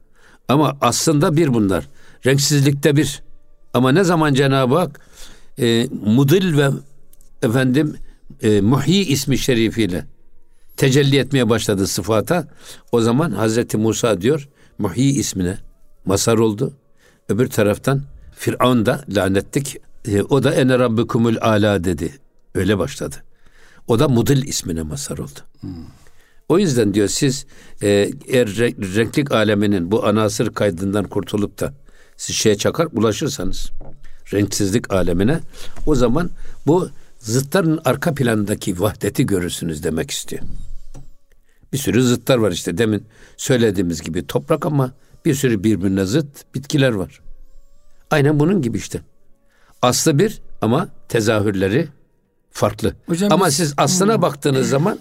[0.48, 1.88] Ama aslında bir bunlar.
[2.26, 3.22] Renksizlikte bir.
[3.74, 5.00] Ama ne zaman Cenab-ı Hak
[5.58, 6.70] e, mudil ve
[7.42, 7.96] efendim
[8.42, 10.06] e, muhyi ismi şerifiyle
[10.76, 12.48] tecelli etmeye başladı sıfata.
[12.92, 15.58] O zaman Hazreti Musa diyor muhyi ismine
[16.04, 16.72] masar oldu.
[17.28, 18.02] Öbür taraftan
[18.36, 19.76] Firavun da lanettik.
[20.08, 22.12] E, o da ene rabbukumul ala dedi.
[22.54, 23.16] Öyle başladı.
[23.86, 25.40] O da Mudil ismine mazhar oldu.
[25.60, 25.70] Hmm.
[26.48, 27.46] O yüzden diyor siz
[27.82, 28.48] e, eğer
[28.96, 31.74] renklik aleminin bu anasır kaydından kurtulup da
[32.16, 33.70] siz şeye çakar ulaşırsanız
[34.32, 35.40] renksizlik alemine
[35.86, 36.30] o zaman
[36.66, 40.42] bu zıtların arka plandaki vahdeti görürsünüz demek istiyor.
[41.72, 43.06] Bir sürü zıtlar var işte demin
[43.36, 44.92] söylediğimiz gibi toprak ama
[45.24, 47.20] bir sürü birbirine zıt bitkiler var.
[48.10, 49.00] Aynen bunun gibi işte.
[49.82, 51.88] Aslı bir ama tezahürleri
[52.50, 52.94] farklı.
[53.06, 54.22] Hocam Ama biz, siz aslına hmm.
[54.22, 54.98] baktığınız zaman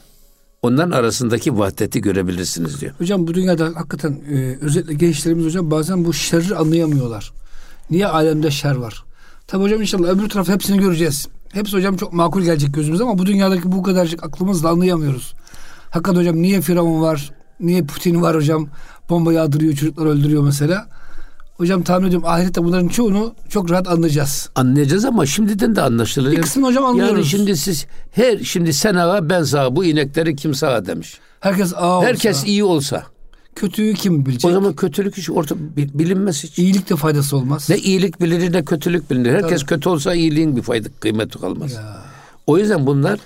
[0.61, 2.93] onların arasındaki vahdeti görebilirsiniz diyor.
[2.97, 7.33] Hocam bu dünyada hakikaten e, özellikle gençlerimiz hocam bazen bu şerri anlayamıyorlar.
[7.89, 9.03] Niye alemde şer var?
[9.47, 11.27] Tabi hocam inşallah öbür taraf hepsini göreceğiz.
[11.53, 15.33] Hepsi hocam çok makul gelecek gözümüze ama bu dünyadaki bu kadarcık aklımızla anlayamıyoruz.
[15.89, 17.31] Hakikaten hocam niye Firavun var?
[17.59, 18.67] Niye Putin var hocam?
[19.09, 20.87] Bomba yağdırıyor, çocuklar öldürüyor mesela.
[21.57, 24.49] Hocam tahmin ediyorum ahirette bunların çoğunu çok rahat anlayacağız.
[24.55, 26.31] Anlayacağız ama şimdiden de anlaşılır.
[26.31, 27.15] Bir kısmını hocam anlıyoruz.
[27.15, 31.17] Yani şimdi siz her şimdi sen ağa ben sağa bu inekleri kim sağa demiş.
[31.39, 32.47] Herkes ağa Herkes olsa.
[32.47, 33.03] iyi olsa.
[33.55, 34.51] Kötüyü kim bilecek?
[34.51, 36.59] O zaman kötülük hiç orta bilinmez hiç.
[36.59, 37.69] İyilik de faydası olmaz.
[37.69, 39.29] Ne iyilik bilinir ne kötülük bilinir.
[39.29, 39.69] Herkes Tabii.
[39.69, 41.73] kötü olsa iyiliğin bir fayda kıymeti kalmaz.
[41.73, 42.01] Ya.
[42.47, 43.19] O yüzden bunlar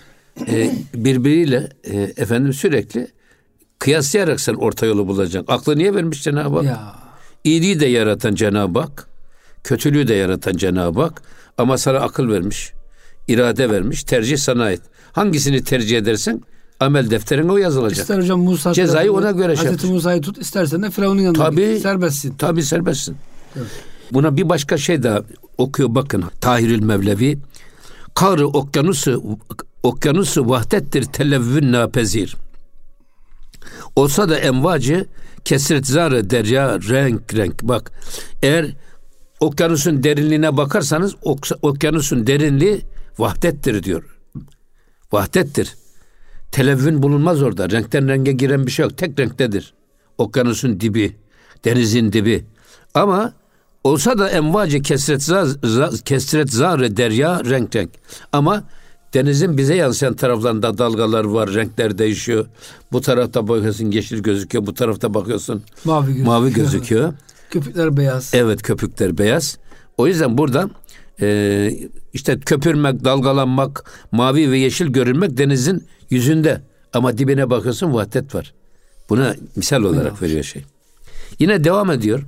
[0.47, 3.07] e, birbiriyle e, efendim sürekli
[3.79, 5.53] kıyaslayarak sen orta yolu bulacaksın.
[5.53, 6.65] Aklı niye vermiş Cenab-ı Hak?
[6.65, 6.95] Ya.
[7.43, 9.07] İyiliği de yaratan Cenab-ı Hak,
[9.63, 11.21] kötülüğü de yaratan Cenab-ı Hak
[11.57, 12.71] ama sana akıl vermiş,
[13.27, 14.81] irade vermiş, tercih sana ait.
[15.11, 16.41] Hangisini tercih edersen
[16.79, 17.99] amel defterine o yazılacak.
[17.99, 21.73] İster hocam Musa cezayı ona göre şey Hazreti Musa'yı tut, istersen de Firavun'un yanına tabii,
[21.73, 21.81] git.
[21.81, 22.33] Serbestsin.
[22.37, 23.17] Tabii serbestsin.
[23.55, 23.67] Evet.
[24.11, 25.21] Buna bir başka şey daha
[25.57, 26.23] okuyor bakın.
[26.41, 27.39] Tahirül Mevlevi.
[28.15, 29.37] Karı okyanusu
[29.83, 32.35] okyanusu vahdettir televvün napezir.
[33.95, 35.05] Olsa da envacı
[35.45, 37.63] kesret zarı derya renk renk.
[37.63, 37.91] Bak
[38.41, 38.75] eğer
[39.39, 41.15] okyanusun derinliğine bakarsanız
[41.61, 42.81] okyanusun derinliği
[43.19, 44.03] vahdettir diyor.
[45.11, 45.75] Vahdettir.
[46.51, 47.69] Televvün bulunmaz orada.
[47.69, 48.97] Renkten renge giren bir şey yok.
[48.97, 49.73] Tek renktedir.
[50.17, 51.15] Okyanusun dibi,
[51.65, 52.45] denizin dibi.
[52.93, 53.33] Ama
[53.83, 55.47] olsa da envacı kesret zar,
[56.05, 57.89] kesret zar derya renk renk.
[58.31, 58.63] Ama
[59.13, 62.45] Denizin bize yansıyan taraflarında dalgalar var, renkler değişiyor.
[62.91, 66.27] Bu tarafta bakıyorsun yeşil gözüküyor, bu tarafta bakıyorsun mavi gözüküyor.
[66.27, 67.13] Mavi gözüküyor.
[67.49, 68.31] köpükler beyaz.
[68.33, 69.57] Evet, köpükler beyaz.
[69.97, 70.69] O yüzden burada
[71.21, 71.71] e,
[72.13, 76.61] işte köpürmek, dalgalanmak, mavi ve yeşil görünmek denizin yüzünde.
[76.93, 78.53] Ama dibine bakıyorsun vahdet var.
[79.09, 80.21] Buna misal olarak evet.
[80.21, 80.63] veriyor şey.
[81.39, 82.23] Yine devam ediyor.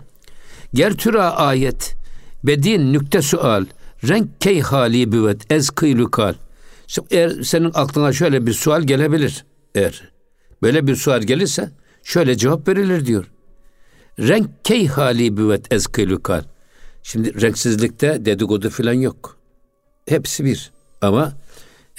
[0.73, 1.95] Gertüra ayet
[2.43, 3.65] bedin nükte sual
[4.07, 6.33] renk key hali büvet ez kıylukal.
[7.11, 10.11] Eğer senin aklına şöyle bir sual gelebilir eğer
[10.61, 11.69] böyle bir sual gelirse
[12.03, 13.25] şöyle cevap verilir diyor.
[14.19, 16.43] Renk key hali büvet ezkilukal.
[17.03, 19.37] Şimdi renksizlikte dedikodu filan yok.
[20.07, 20.71] Hepsi bir.
[21.01, 21.33] Ama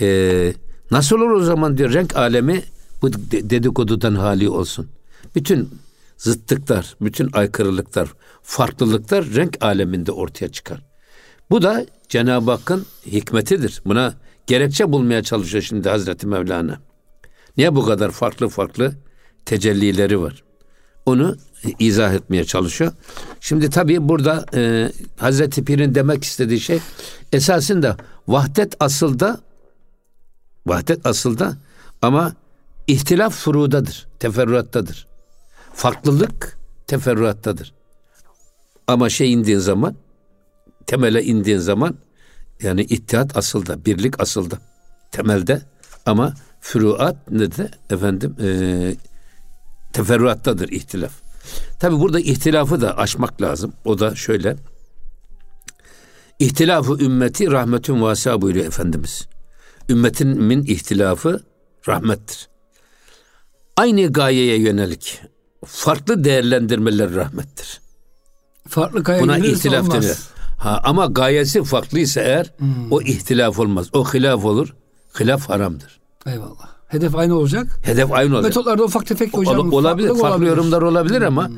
[0.01, 0.53] e,
[0.91, 2.63] nasıl olur o zaman diyor renk alemi
[3.03, 4.89] bu dedikodudan hali olsun.
[5.35, 5.69] Bütün
[6.17, 8.09] zıttıklar, bütün aykırılıklar,
[8.43, 10.85] farklılıklar renk aleminde ortaya çıkar.
[11.51, 13.83] Bu da Cenab-ı Hakk'ın hikmetidir.
[13.85, 14.15] Buna
[14.47, 16.81] gerekçe bulmaya çalışıyor şimdi Hazreti Mevlana.
[17.57, 18.95] Niye bu kadar farklı farklı
[19.45, 20.45] tecellileri var?
[21.07, 21.37] Onu
[21.79, 22.93] izah etmeye çalışıyor.
[23.41, 26.81] Şimdi tabii burada e, Hazreti Pir'in demek istediği şey
[27.33, 27.97] esasında
[28.29, 29.41] vahdet asılda
[30.67, 31.57] vahdet asılda
[32.03, 32.33] ama
[32.87, 35.07] ihtilaf furudadır, teferruattadır.
[35.75, 37.75] Farklılık teferruattadır.
[38.87, 39.97] Ama şey indiğin zaman
[40.87, 41.95] temele indiğin zaman
[42.63, 44.59] yani ittihat asılda, birlik asılda,
[45.11, 45.63] temelde
[46.07, 48.49] ama füruat ne de efendim e,
[49.93, 51.13] teferruattadır ihtilaf.
[51.81, 53.73] Tabi burada ihtilafı da aşmak lazım.
[53.85, 54.57] O da şöyle.
[56.39, 59.29] İhtilafı ümmeti rahmetün vasa buyuruyor Efendimiz.
[59.89, 61.43] ümmetimin ihtilafı
[61.89, 62.49] rahmettir.
[63.77, 65.21] Aynı gayeye yönelik
[65.67, 67.81] farklı değerlendirmeler rahmettir.
[68.69, 70.05] Farklı gayeye Buna ihtilaf olmaz.
[70.05, 70.17] denir.
[70.59, 72.55] Ha, ama gayesi farklıysa eğer
[72.91, 73.87] o ihtilaf olmaz.
[73.93, 74.75] O hilaf olur.
[75.21, 76.01] Hilaf haramdır.
[76.27, 76.80] Eyvallah.
[76.91, 77.67] Hedef aynı olacak.
[77.83, 78.49] Hedef aynı olacak.
[78.51, 79.59] Metotlarda ufak tefek hocam.
[79.59, 80.07] Ola- olabilir.
[80.09, 80.51] farklılık Farklı olabilir.
[80.51, 81.51] yorumlar olabilir ama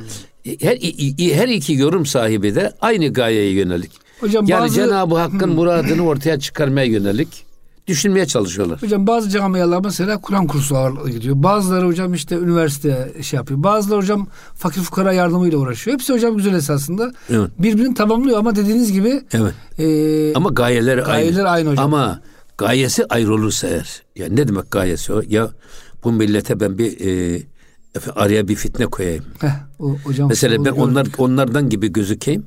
[0.61, 3.91] her i- i- her iki yorum sahibi de aynı gayeye yönelik.
[4.21, 7.45] Hocam yani bazı- Cenab-ı Hakk'ın muradını ortaya çıkarmaya yönelik
[7.87, 8.83] düşünmeye çalışıyorlar.
[8.83, 11.35] Hocam bazı camialar mesela Kur'an kursu ağırlığı gidiyor.
[11.43, 13.63] Bazıları hocam işte üniversite şey yapıyor.
[13.63, 15.95] Bazıları hocam fakir fukara yardımıyla uğraşıyor.
[15.95, 17.13] Hepsi hocam güzel esasında.
[17.31, 17.51] Evet.
[17.59, 19.55] Birbirini tamamlıyor ama dediğiniz gibi Evet.
[19.79, 21.49] e, Ama gayeleri Gayeler aynı.
[21.51, 21.85] aynı hocam.
[21.85, 22.21] Ama
[22.59, 24.03] gayesi ayrı olursa eğer.
[24.17, 25.23] Ya ne demek gayesi o?
[25.29, 25.51] Ya
[26.05, 27.43] bu millete ben bir e,
[28.15, 29.25] araya bir fitne koyayım.
[29.41, 32.47] heh, o, hocam Mesela ben onlar onlardan gibi gözükeyim.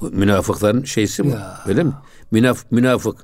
[0.00, 1.28] Bu münafıkların şeysi bu.
[1.28, 1.60] Ya.
[1.66, 1.92] Öyle mi?
[2.30, 3.16] Münaf, münafık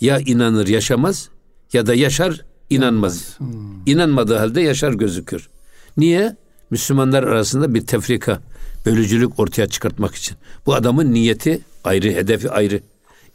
[0.00, 1.28] ya inanır yaşamaz
[1.72, 3.38] ya da yaşar inanmaz.
[3.38, 3.48] Hmm.
[3.86, 5.48] İnanmadığı halde yaşar gözükür.
[5.96, 6.36] Niye?
[6.70, 8.40] Müslümanlar arasında bir tefrika,
[8.86, 10.36] bölücülük ortaya çıkartmak için.
[10.66, 12.80] Bu adamın niyeti ayrı, hedefi ayrı.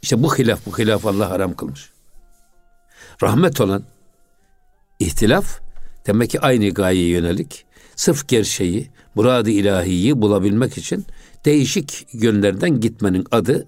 [0.02, 1.90] İşte bu hilaf, bu hilaf Allah haram kılmış.
[3.22, 3.82] Rahmet olan
[4.98, 5.60] ihtilaf
[6.06, 11.06] demek ki aynı gayeye yönelik sırf gerçeği, muradı ilahiyi bulabilmek için
[11.44, 13.66] değişik yönlerden gitmenin adı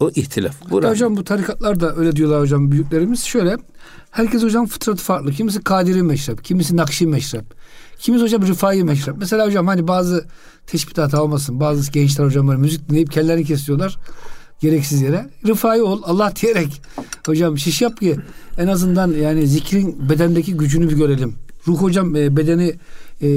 [0.00, 0.70] o ihtilaf.
[0.70, 3.24] Bu Hatta hocam bu tarikatlar da öyle diyorlar hocam büyüklerimiz.
[3.24, 3.56] Şöyle
[4.10, 5.32] herkes hocam fıtratı farklı.
[5.32, 7.44] Kimisi kadiri meşrep, kimisi nakşi meşrep.
[7.98, 9.16] Kimisi hocam rifai meşrep.
[9.18, 10.26] Mesela hocam hani bazı
[10.66, 11.60] teşbih hata olmasın.
[11.60, 13.98] Bazı gençler hocam böyle müzik dinleyip kellerini kesiyorlar.
[14.62, 15.30] Gereksiz yere.
[15.46, 16.82] Rifai ol Allah diyerek.
[17.26, 18.16] Hocam şiş yap ki
[18.58, 21.34] en azından yani zikrin bedendeki gücünü bir görelim.
[21.68, 22.74] Ruh hocam e, bedeni
[23.22, 23.28] e,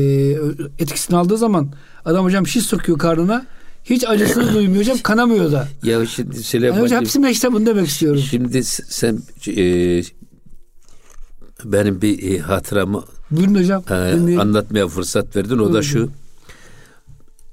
[0.79, 1.71] etkisini aldığı zaman
[2.05, 3.45] adam hocam şiş sokuyor karnına.
[3.83, 5.67] Hiç acısını duymuyor hocam kanamıyor da.
[5.83, 8.21] Ya şimdi Yani Süleyman'cığım, hocam hepsi bunu demek istiyorum.
[8.29, 10.01] şimdi sen e,
[11.65, 13.83] benim bir e, hatıramı Buyurun hocam.
[13.89, 15.57] e, anlatmaya fırsat verdin.
[15.57, 16.09] O da şu.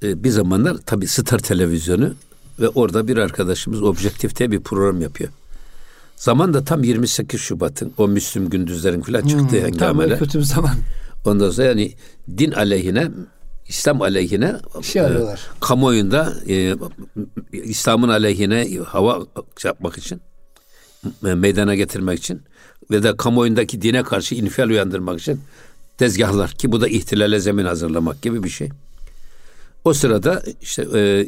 [0.03, 2.13] E, bir zamanlar tabii Star televizyonu
[2.59, 5.29] ve orada bir arkadaşımız Objektif'te bir program yapıyor.
[6.15, 10.19] Zaman da tam 28 Şubat'ın o Müslüm Gündüzlerin falan çıktığı Tam öyle hengameler.
[10.19, 10.75] kötü bir zaman.
[11.25, 11.93] Ondan sonra yani
[12.37, 13.11] din aleyhine
[13.67, 15.41] İslam aleyhine Şey e, arıyorlar.
[15.59, 16.75] kamuoyunda e,
[17.51, 19.25] İslam'ın aleyhine hava
[19.57, 20.21] şey yapmak için
[21.25, 22.41] e, meydana getirmek için
[22.91, 25.41] ve de kamuoyundaki dine karşı infial uyandırmak için
[25.97, 28.69] tezgahlar ki bu da ihtilale zemin hazırlamak gibi bir şey.
[29.85, 31.27] O sırada işte e,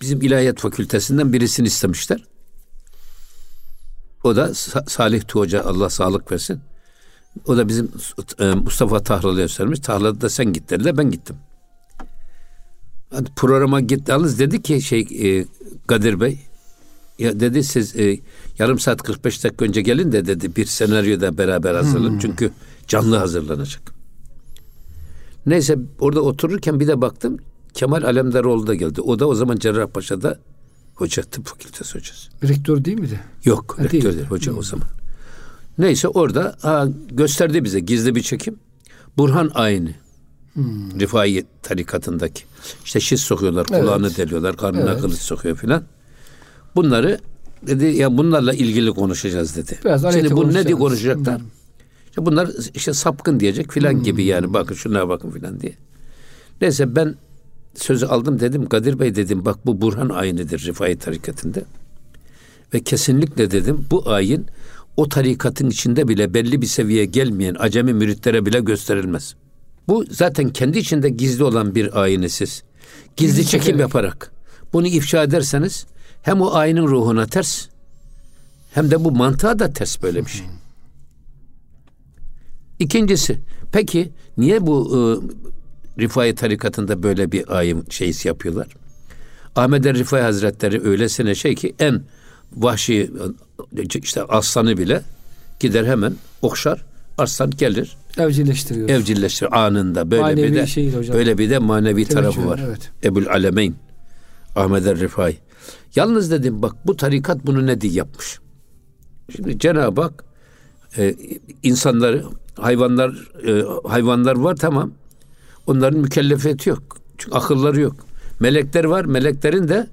[0.00, 2.24] bizim ilahiyat fakültesinden birisini istemişler.
[4.24, 6.60] O da Sa- Salih Tu Hoca Allah sağlık versin.
[7.46, 7.90] O da bizim
[8.40, 9.80] e, Mustafa Tahralı'ya göstermiş.
[9.80, 10.96] Tahralı da sen git dediler.
[10.96, 11.36] Ben gittim.
[13.10, 14.08] Hadi programa git.
[14.08, 15.46] Yalnız dedi ki şey e,
[15.86, 16.38] Kadir Bey
[17.18, 18.20] ya dedi siz e,
[18.58, 22.18] yarım saat 45 dakika önce gelin de dedi bir senaryoda beraber hazırlanın.
[22.18, 22.52] Çünkü
[22.88, 23.92] canlı hazırlanacak.
[25.46, 27.38] Neyse orada otururken bir de baktım
[27.76, 29.00] Kemal Alemdaroğlu da geldi.
[29.00, 30.38] O da o zaman Cerrahpaşa'da
[30.94, 32.30] hoca tıp fakültesi hocası.
[32.42, 33.20] Rektör değil miydi?
[33.44, 34.16] Yok Ha, rektör değil.
[34.16, 34.88] değil hoca o zaman.
[35.78, 38.56] Neyse orada ha, gösterdi bize gizli bir çekim.
[39.18, 39.90] Burhan aynı.
[41.00, 42.44] Rifai tarikatındaki.
[42.84, 43.80] İşte şiş sokuyorlar, Evet.
[43.80, 45.00] kulağını deliyorlar, karnına Evet.
[45.00, 45.82] kılıç sokuyor filan.
[46.76, 47.18] Bunları
[47.66, 49.78] dedi ya bunlarla ilgili konuşacağız dedi.
[49.84, 51.40] Biraz Şimdi bu ne diye konuşacaklar?
[52.08, 55.74] İşte bunlar işte sapkın diyecek filan gibi yani bakın şuna bakın filan diye.
[56.60, 57.14] Neyse ben
[57.76, 61.60] sözü aldım dedim Kadir Bey dedim bak bu Burhan ayinidir Rifai tarikatında.
[62.74, 64.46] Ve kesinlikle dedim bu ayin
[64.96, 69.34] o tarikatın içinde bile belli bir seviyeye gelmeyen acemi müritlere bile gösterilmez.
[69.88, 72.62] Bu zaten kendi içinde gizli olan bir ayini siz.
[73.16, 73.80] Gizli, Gizli çekim çekerek.
[73.80, 74.32] yaparak
[74.72, 75.86] bunu ifşa ederseniz
[76.22, 77.66] hem o ayinin ruhuna ters
[78.74, 80.46] hem de bu mantığa da ters böyle bir şey.
[82.78, 83.38] İkincisi
[83.72, 85.00] peki niye bu e,
[85.98, 88.66] Rifai tarikatında böyle bir ayin şeysi yapıyorlar?
[89.56, 92.02] Ahmet er Rifai Hazretleri öylesine şey ki en
[92.56, 93.10] vahşi
[94.02, 95.02] işte aslanı bile
[95.60, 96.84] gider hemen okşar.
[97.18, 98.88] Aslan gelir Evcilleştiriyor.
[98.88, 102.60] evcilleştir anında böyle Manevi bir de şey böyle bir de manevi Teveccüh, tarafı var.
[102.66, 102.90] evet.
[103.04, 103.74] Ebul Alemeyn
[104.56, 105.36] Ahmet er Rifai.
[105.94, 108.38] Yalnız dedim bak bu tarikat bunu ne diye yapmış.
[109.36, 110.24] Şimdi Cenab-ı Hak
[110.98, 111.14] e,
[111.62, 112.24] insanları
[112.54, 114.92] hayvanlar e, hayvanlar var tamam.
[115.66, 116.82] Onların mükellefiyeti yok.
[117.18, 117.96] Çünkü akılları yok.
[118.40, 119.04] Melekler var.
[119.04, 119.86] Meleklerin de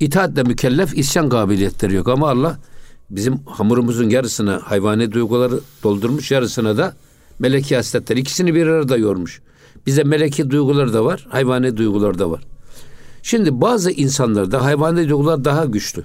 [0.00, 2.08] itaatle mükellef isyan kabiliyetleri yok.
[2.08, 2.58] Ama Allah
[3.10, 6.94] bizim hamurumuzun yarısına hayvani duyguları doldurmuş, yarısına da
[7.38, 8.16] meleki hasletler.
[8.16, 9.40] İkisini bir arada yormuş.
[9.86, 12.42] Bize meleki duygular da var, hayvani duygular da var.
[13.22, 16.04] Şimdi bazı insanlarda hayvani duygular daha güçlü.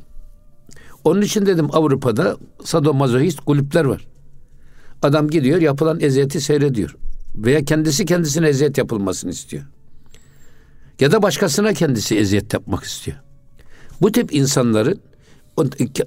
[1.04, 4.08] Onun için dedim Avrupa'da sadomazohist kulüpler var.
[5.02, 6.96] Adam gidiyor yapılan eziyeti seyrediyor.
[7.36, 9.64] Veya kendisi kendisine eziyet yapılmasını istiyor.
[11.00, 13.18] Ya da başkasına kendisi eziyet yapmak istiyor.
[14.02, 15.00] Bu tip insanların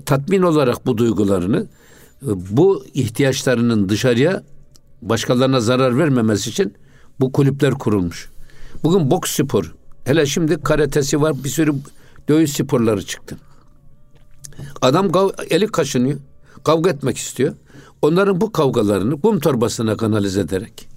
[0.06, 1.66] tatmin olarak bu duygularını
[2.22, 4.42] bu ihtiyaçlarının dışarıya
[5.02, 6.74] başkalarına zarar vermemesi için
[7.20, 8.30] bu kulüpler kurulmuş.
[8.84, 9.74] Bugün boks spor,
[10.04, 11.74] hele şimdi karatesi var, bir sürü
[12.28, 13.36] dövüş sporları çıktı.
[14.82, 15.10] Adam
[15.50, 16.18] eli kaşınıyor,
[16.64, 17.54] kavga etmek istiyor.
[18.02, 20.87] Onların bu kavgalarını kum torbasına kanalize ederek,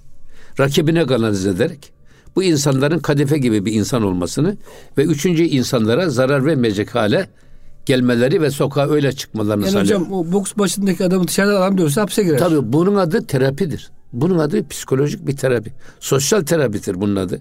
[0.60, 1.92] rakibine kanalize ederek
[2.36, 4.56] bu insanların kadife gibi bir insan olmasını
[4.98, 7.28] ve üçüncü insanlara zarar vermeyecek hale
[7.86, 10.00] gelmeleri ve sokağa öyle çıkmalarını yani sağlıyor.
[10.00, 12.38] hocam o boks başındaki adamı dışarıda adam diyorsa hapse girer.
[12.38, 13.90] Tabii bunun adı terapidir.
[14.12, 15.72] Bunun adı psikolojik bir terapi.
[16.00, 17.40] Sosyal terapidir bunun adı.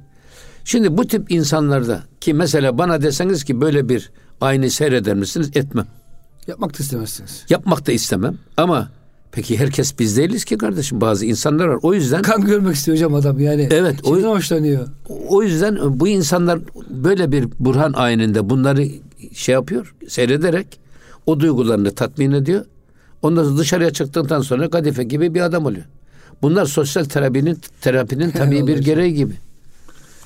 [0.63, 5.49] Şimdi bu tip insanlarda ki mesela bana deseniz ki böyle bir aynı seyreder misiniz?
[5.55, 5.87] Etmem.
[6.47, 7.45] Yapmak da istemezsiniz.
[7.49, 8.89] Yapmak da istemem ama
[9.31, 11.79] peki herkes biz değiliz ki kardeşim bazı insanlar var.
[11.81, 13.67] O yüzden kan görmek istiyor hocam adam yani.
[13.71, 13.95] Evet.
[14.03, 14.87] O, hoşlanıyor.
[15.27, 16.59] O yüzden bu insanlar
[16.89, 18.87] böyle bir Burhan ayininde bunları
[19.33, 20.79] şey yapıyor, seyrederek
[21.25, 22.65] o duygularını tatmin ediyor.
[23.21, 25.85] Ondan sonra dışarıya çıktıktan sonra kadife gibi bir adam oluyor.
[26.41, 29.33] Bunlar sosyal terapinin terapinin tabii bir gereği gibi.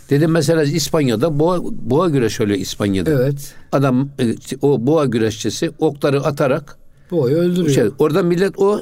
[0.09, 3.11] Dedim mesela İspanya'da boğa, boğa güreş oluyor İspanya'da.
[3.11, 3.53] Evet.
[3.71, 6.77] Adam e, o boğa güreşçisi okları atarak
[7.11, 7.75] boğayı öldürüyor.
[7.75, 8.81] Şey, orada millet o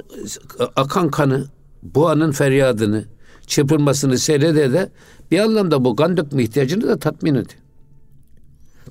[0.75, 1.45] akan kanı,
[1.83, 3.05] boğanın feryadını,
[3.47, 4.89] çırpınmasını seyrede de
[5.31, 7.59] bir anlamda bu kan dökme ihtiyacını da tatmin ediyor.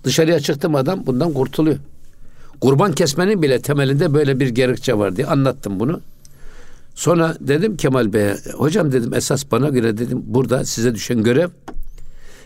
[0.04, 1.78] Dışarıya çıktım adam bundan kurtuluyor.
[2.60, 6.00] Kurban kesmenin bile temelinde böyle bir gerekçe var diye anlattım bunu.
[6.94, 11.48] Sonra dedim Kemal Bey'e, hocam dedim esas bana göre dedim burada size düşen görev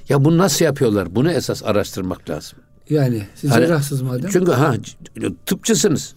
[0.08, 1.14] ya bunu nasıl yapıyorlar?
[1.14, 2.58] Bunu esas araştırmak lazım.
[2.90, 4.30] Yani siz hani, cerrahsınız madem.
[4.30, 4.74] Çünkü ha
[5.46, 6.14] tıpçısınız.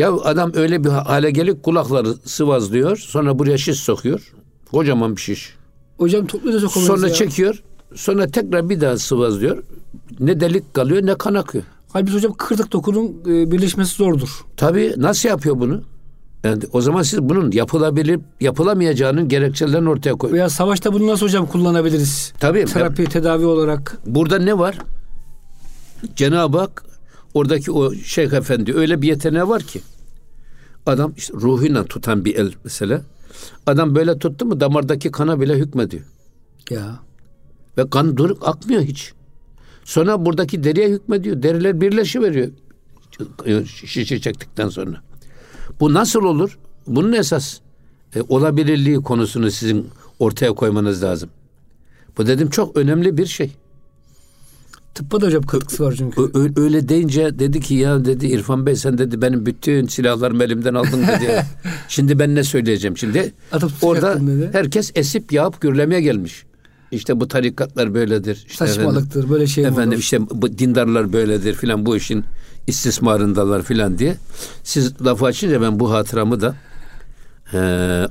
[0.00, 2.96] Ya adam öyle bir hale gelip kulakları sıvazlıyor.
[2.96, 4.32] Sonra buraya şiş sokuyor.
[4.70, 5.54] Kocaman bir şiş.
[5.98, 7.14] Hocam toplu da Sonra ya.
[7.14, 7.62] çekiyor.
[7.94, 9.62] Sonra tekrar bir daha sıvazlıyor.
[10.20, 11.64] Ne delik kalıyor ne kan akıyor.
[11.92, 14.28] Halbuki hocam kırdık dokunun e, birleşmesi zordur.
[14.56, 15.82] Tabii nasıl yapıyor bunu?
[16.44, 20.34] Yani o zaman siz bunun yapılabilir, yapılamayacağının gerekçelerini ortaya koyun.
[20.34, 22.32] Veya savaşta bunu nasıl hocam kullanabiliriz?
[22.40, 22.64] Tabii.
[22.64, 23.98] Terapi, ben, tedavi olarak.
[24.06, 24.78] Burada ne var?
[26.16, 26.84] Cenab-ı Hak
[27.34, 29.80] oradaki o Şeyh Efendi öyle bir yeteneği var ki
[30.86, 33.02] adam işte ruhuyla tutan bir el mesela.
[33.66, 36.04] Adam böyle tuttu mu damardaki kana bile hükmediyor.
[36.70, 37.00] Ya.
[37.78, 39.12] Ve kan durup akmıyor hiç.
[39.84, 41.42] Sonra buradaki deriye hükmediyor.
[41.42, 42.48] Deriler birleşiveriyor.
[43.66, 45.02] Şişe çektikten sonra.
[45.80, 46.58] Bu nasıl olur?
[46.86, 47.58] Bunun esas
[48.14, 51.30] e, olabilirliği konusunu sizin ortaya koymanız lazım.
[52.18, 53.52] Bu dedim çok önemli bir şey.
[54.94, 56.20] Tıbba da hocam katkısı var çünkü.
[56.34, 60.74] Ö- öyle deyince dedi ki ya dedi İrfan Bey sen dedi benim bütün silahlarımı elimden
[60.74, 61.44] aldın dedi.
[61.88, 63.32] Şimdi ben ne söyleyeceğim şimdi?
[63.82, 64.18] Orada
[64.52, 66.44] herkes esip yağıp gürlemeye gelmiş.
[66.92, 68.44] İşte bu tarikatlar böyledir.
[68.48, 69.98] İşte Saçmalıktır efendim, böyle şey Efendim olur?
[69.98, 72.24] işte bu dindarlar böyledir filan bu işin
[72.66, 74.16] istismarındalar filan diye.
[74.64, 76.54] Siz lafı açınca ben bu hatıramı da
[77.52, 77.58] e,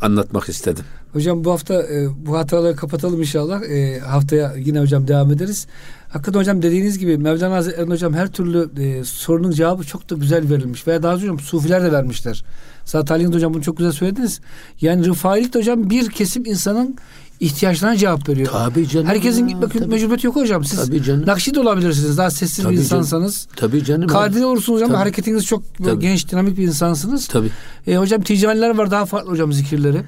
[0.02, 0.84] anlatmak istedim.
[1.14, 3.62] Hocam bu hafta e, bu hatıraları kapatalım inşallah.
[3.62, 5.68] E, haftaya yine hocam devam ederiz.
[6.10, 10.50] Hakikaten hocam dediğiniz gibi Mevlana Hazretleri hocam her türlü e, sorunun cevabı çok da güzel
[10.50, 10.88] verilmiş.
[10.88, 12.44] Veya daha hocam sufiler de vermişler.
[12.86, 14.42] Zaten Ali hocam bunu çok güzel söylediniz.
[14.82, 16.96] Yani rıfailik de hocam bir kesim insanın
[17.40, 18.52] ihtiyaçlarına cevap veriyor.
[18.52, 19.08] Tabii canım.
[19.08, 20.66] Herkesin gitmek mecburiyeti yok hocam.
[20.66, 21.26] Siz tabii canım.
[21.28, 22.18] nakşi de olabilirsiniz.
[22.18, 23.48] Daha sessiz tabii bir insansanız.
[23.56, 23.56] Canım.
[23.56, 24.08] Tabii canım.
[24.08, 24.90] Kadir olursunuz hocam.
[24.90, 24.98] Tabii.
[24.98, 26.00] Hareketiniz çok tabii.
[26.00, 27.28] genç, dinamik bir insansınız.
[27.28, 27.50] Tabii.
[27.88, 30.02] E, hocam ticaniler var daha farklı hocam zikirleri.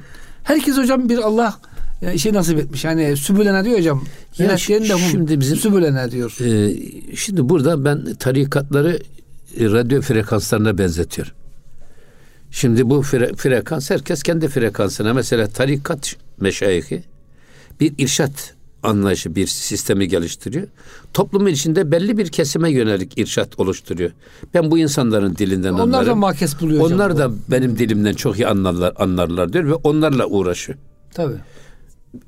[0.44, 1.60] Herkes hocam bir Allah
[2.02, 2.84] yani şey nasip etmiş.
[2.84, 4.04] Yani sübülene diyor hocam.
[4.38, 6.38] Ya de şimdi bizim sübülene diyor.
[6.42, 6.76] E,
[7.16, 9.00] şimdi burada ben tarikatları
[9.60, 11.34] e, radyo frekanslarına benzetiyorum.
[12.52, 17.04] Şimdi bu fre, frekans herkes kendi frekansına mesela tarikat meşayihi
[17.80, 20.67] bir irşat anlayışı bir sistemi geliştiriyor.
[21.13, 24.11] Toplumun içinde belli bir kesime yönelik irşat oluşturuyor.
[24.53, 25.93] Ben bu insanların dilinden onlar anlarım.
[25.93, 27.32] Onlar da makes buluyor Onlar hocam.
[27.32, 30.77] da benim dilimden çok iyi anlarlar, anlarlar diyor ve onlarla uğraşıyor.
[31.13, 31.36] Tabii.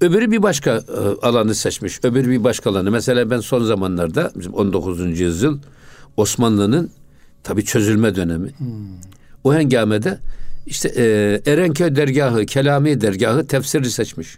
[0.02, 2.00] Öbürü bir başka e, alanı seçmiş.
[2.04, 2.92] Öbürü bir başka alanı.
[2.92, 5.20] Mesela ben son zamanlarda bizim 19.
[5.20, 5.60] yüzyıl
[6.18, 6.92] Osmanlı'nın
[7.44, 8.50] tabi çözülme dönemi.
[8.58, 8.68] Hmm.
[9.44, 10.20] O hengamede
[10.66, 14.38] işte e, Erenköy dergahı, Kelami dergahı tefsiri seçmiş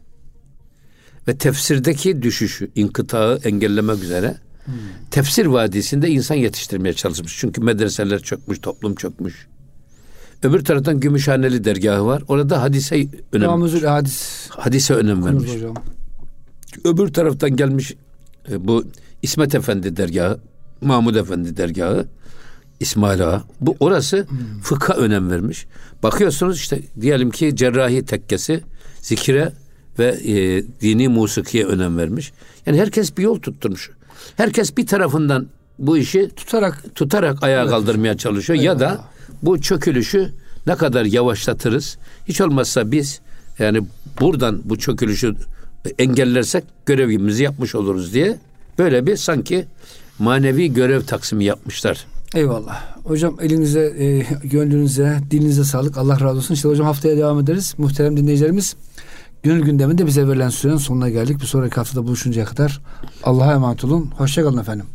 [1.27, 4.73] ve tefsirdeki düşüşü, inkıtağı engellemek üzere hmm.
[5.11, 7.37] tefsir vadisinde insan yetiştirmeye çalışmış.
[7.39, 9.47] Çünkü medreseler çökmüş, toplum çökmüş.
[10.43, 12.23] Öbür taraftan Gümüşhaneli dergahı var.
[12.27, 14.49] Orada hadise önem Namuzul hadis.
[14.49, 15.55] Hadise önem vermiş.
[15.55, 15.73] Hocam.
[16.83, 17.93] Öbür taraftan gelmiş
[18.51, 18.85] e, bu
[19.21, 20.39] İsmet Efendi dergahı,
[20.81, 22.07] Mahmud Efendi dergahı
[22.79, 23.43] İsmail Ağa.
[23.61, 24.59] Bu orası hmm.
[24.61, 25.65] fıkha önem vermiş.
[26.03, 28.61] Bakıyorsunuz işte diyelim ki cerrahi tekkesi
[29.01, 29.53] zikire
[29.99, 32.31] ve e, dini musikiye önem vermiş.
[32.65, 33.91] Yani herkes bir yol tutturmuş.
[34.37, 35.47] Herkes bir tarafından
[35.79, 37.69] bu işi tutarak tutarak ayağa evet.
[37.69, 38.81] kaldırmaya çalışıyor Eyvallah.
[38.81, 39.03] ya da
[39.43, 40.33] bu çökülüşü
[40.67, 41.97] ne kadar yavaşlatırız.
[42.27, 43.21] Hiç olmazsa biz
[43.59, 43.81] yani
[44.21, 45.35] buradan bu çökülüşü
[45.99, 48.37] engellersek görevimizi yapmış oluruz diye
[48.79, 49.65] böyle bir sanki
[50.19, 52.05] manevi görev taksimi yapmışlar.
[52.35, 52.95] Eyvallah.
[53.03, 55.97] Hocam elinize, e, gönlünüze, dilinize sağlık.
[55.97, 56.53] Allah razı olsun.
[56.53, 57.75] İşte hocam haftaya devam ederiz.
[57.77, 58.75] Muhterem dinleyicilerimiz
[59.45, 61.41] Gönül gündeminde bize verilen sürenin sonuna geldik.
[61.41, 62.81] Bir sonraki haftada buluşuncaya kadar
[63.23, 64.11] Allah'a emanet olun.
[64.17, 64.85] Hoşçakalın efendim.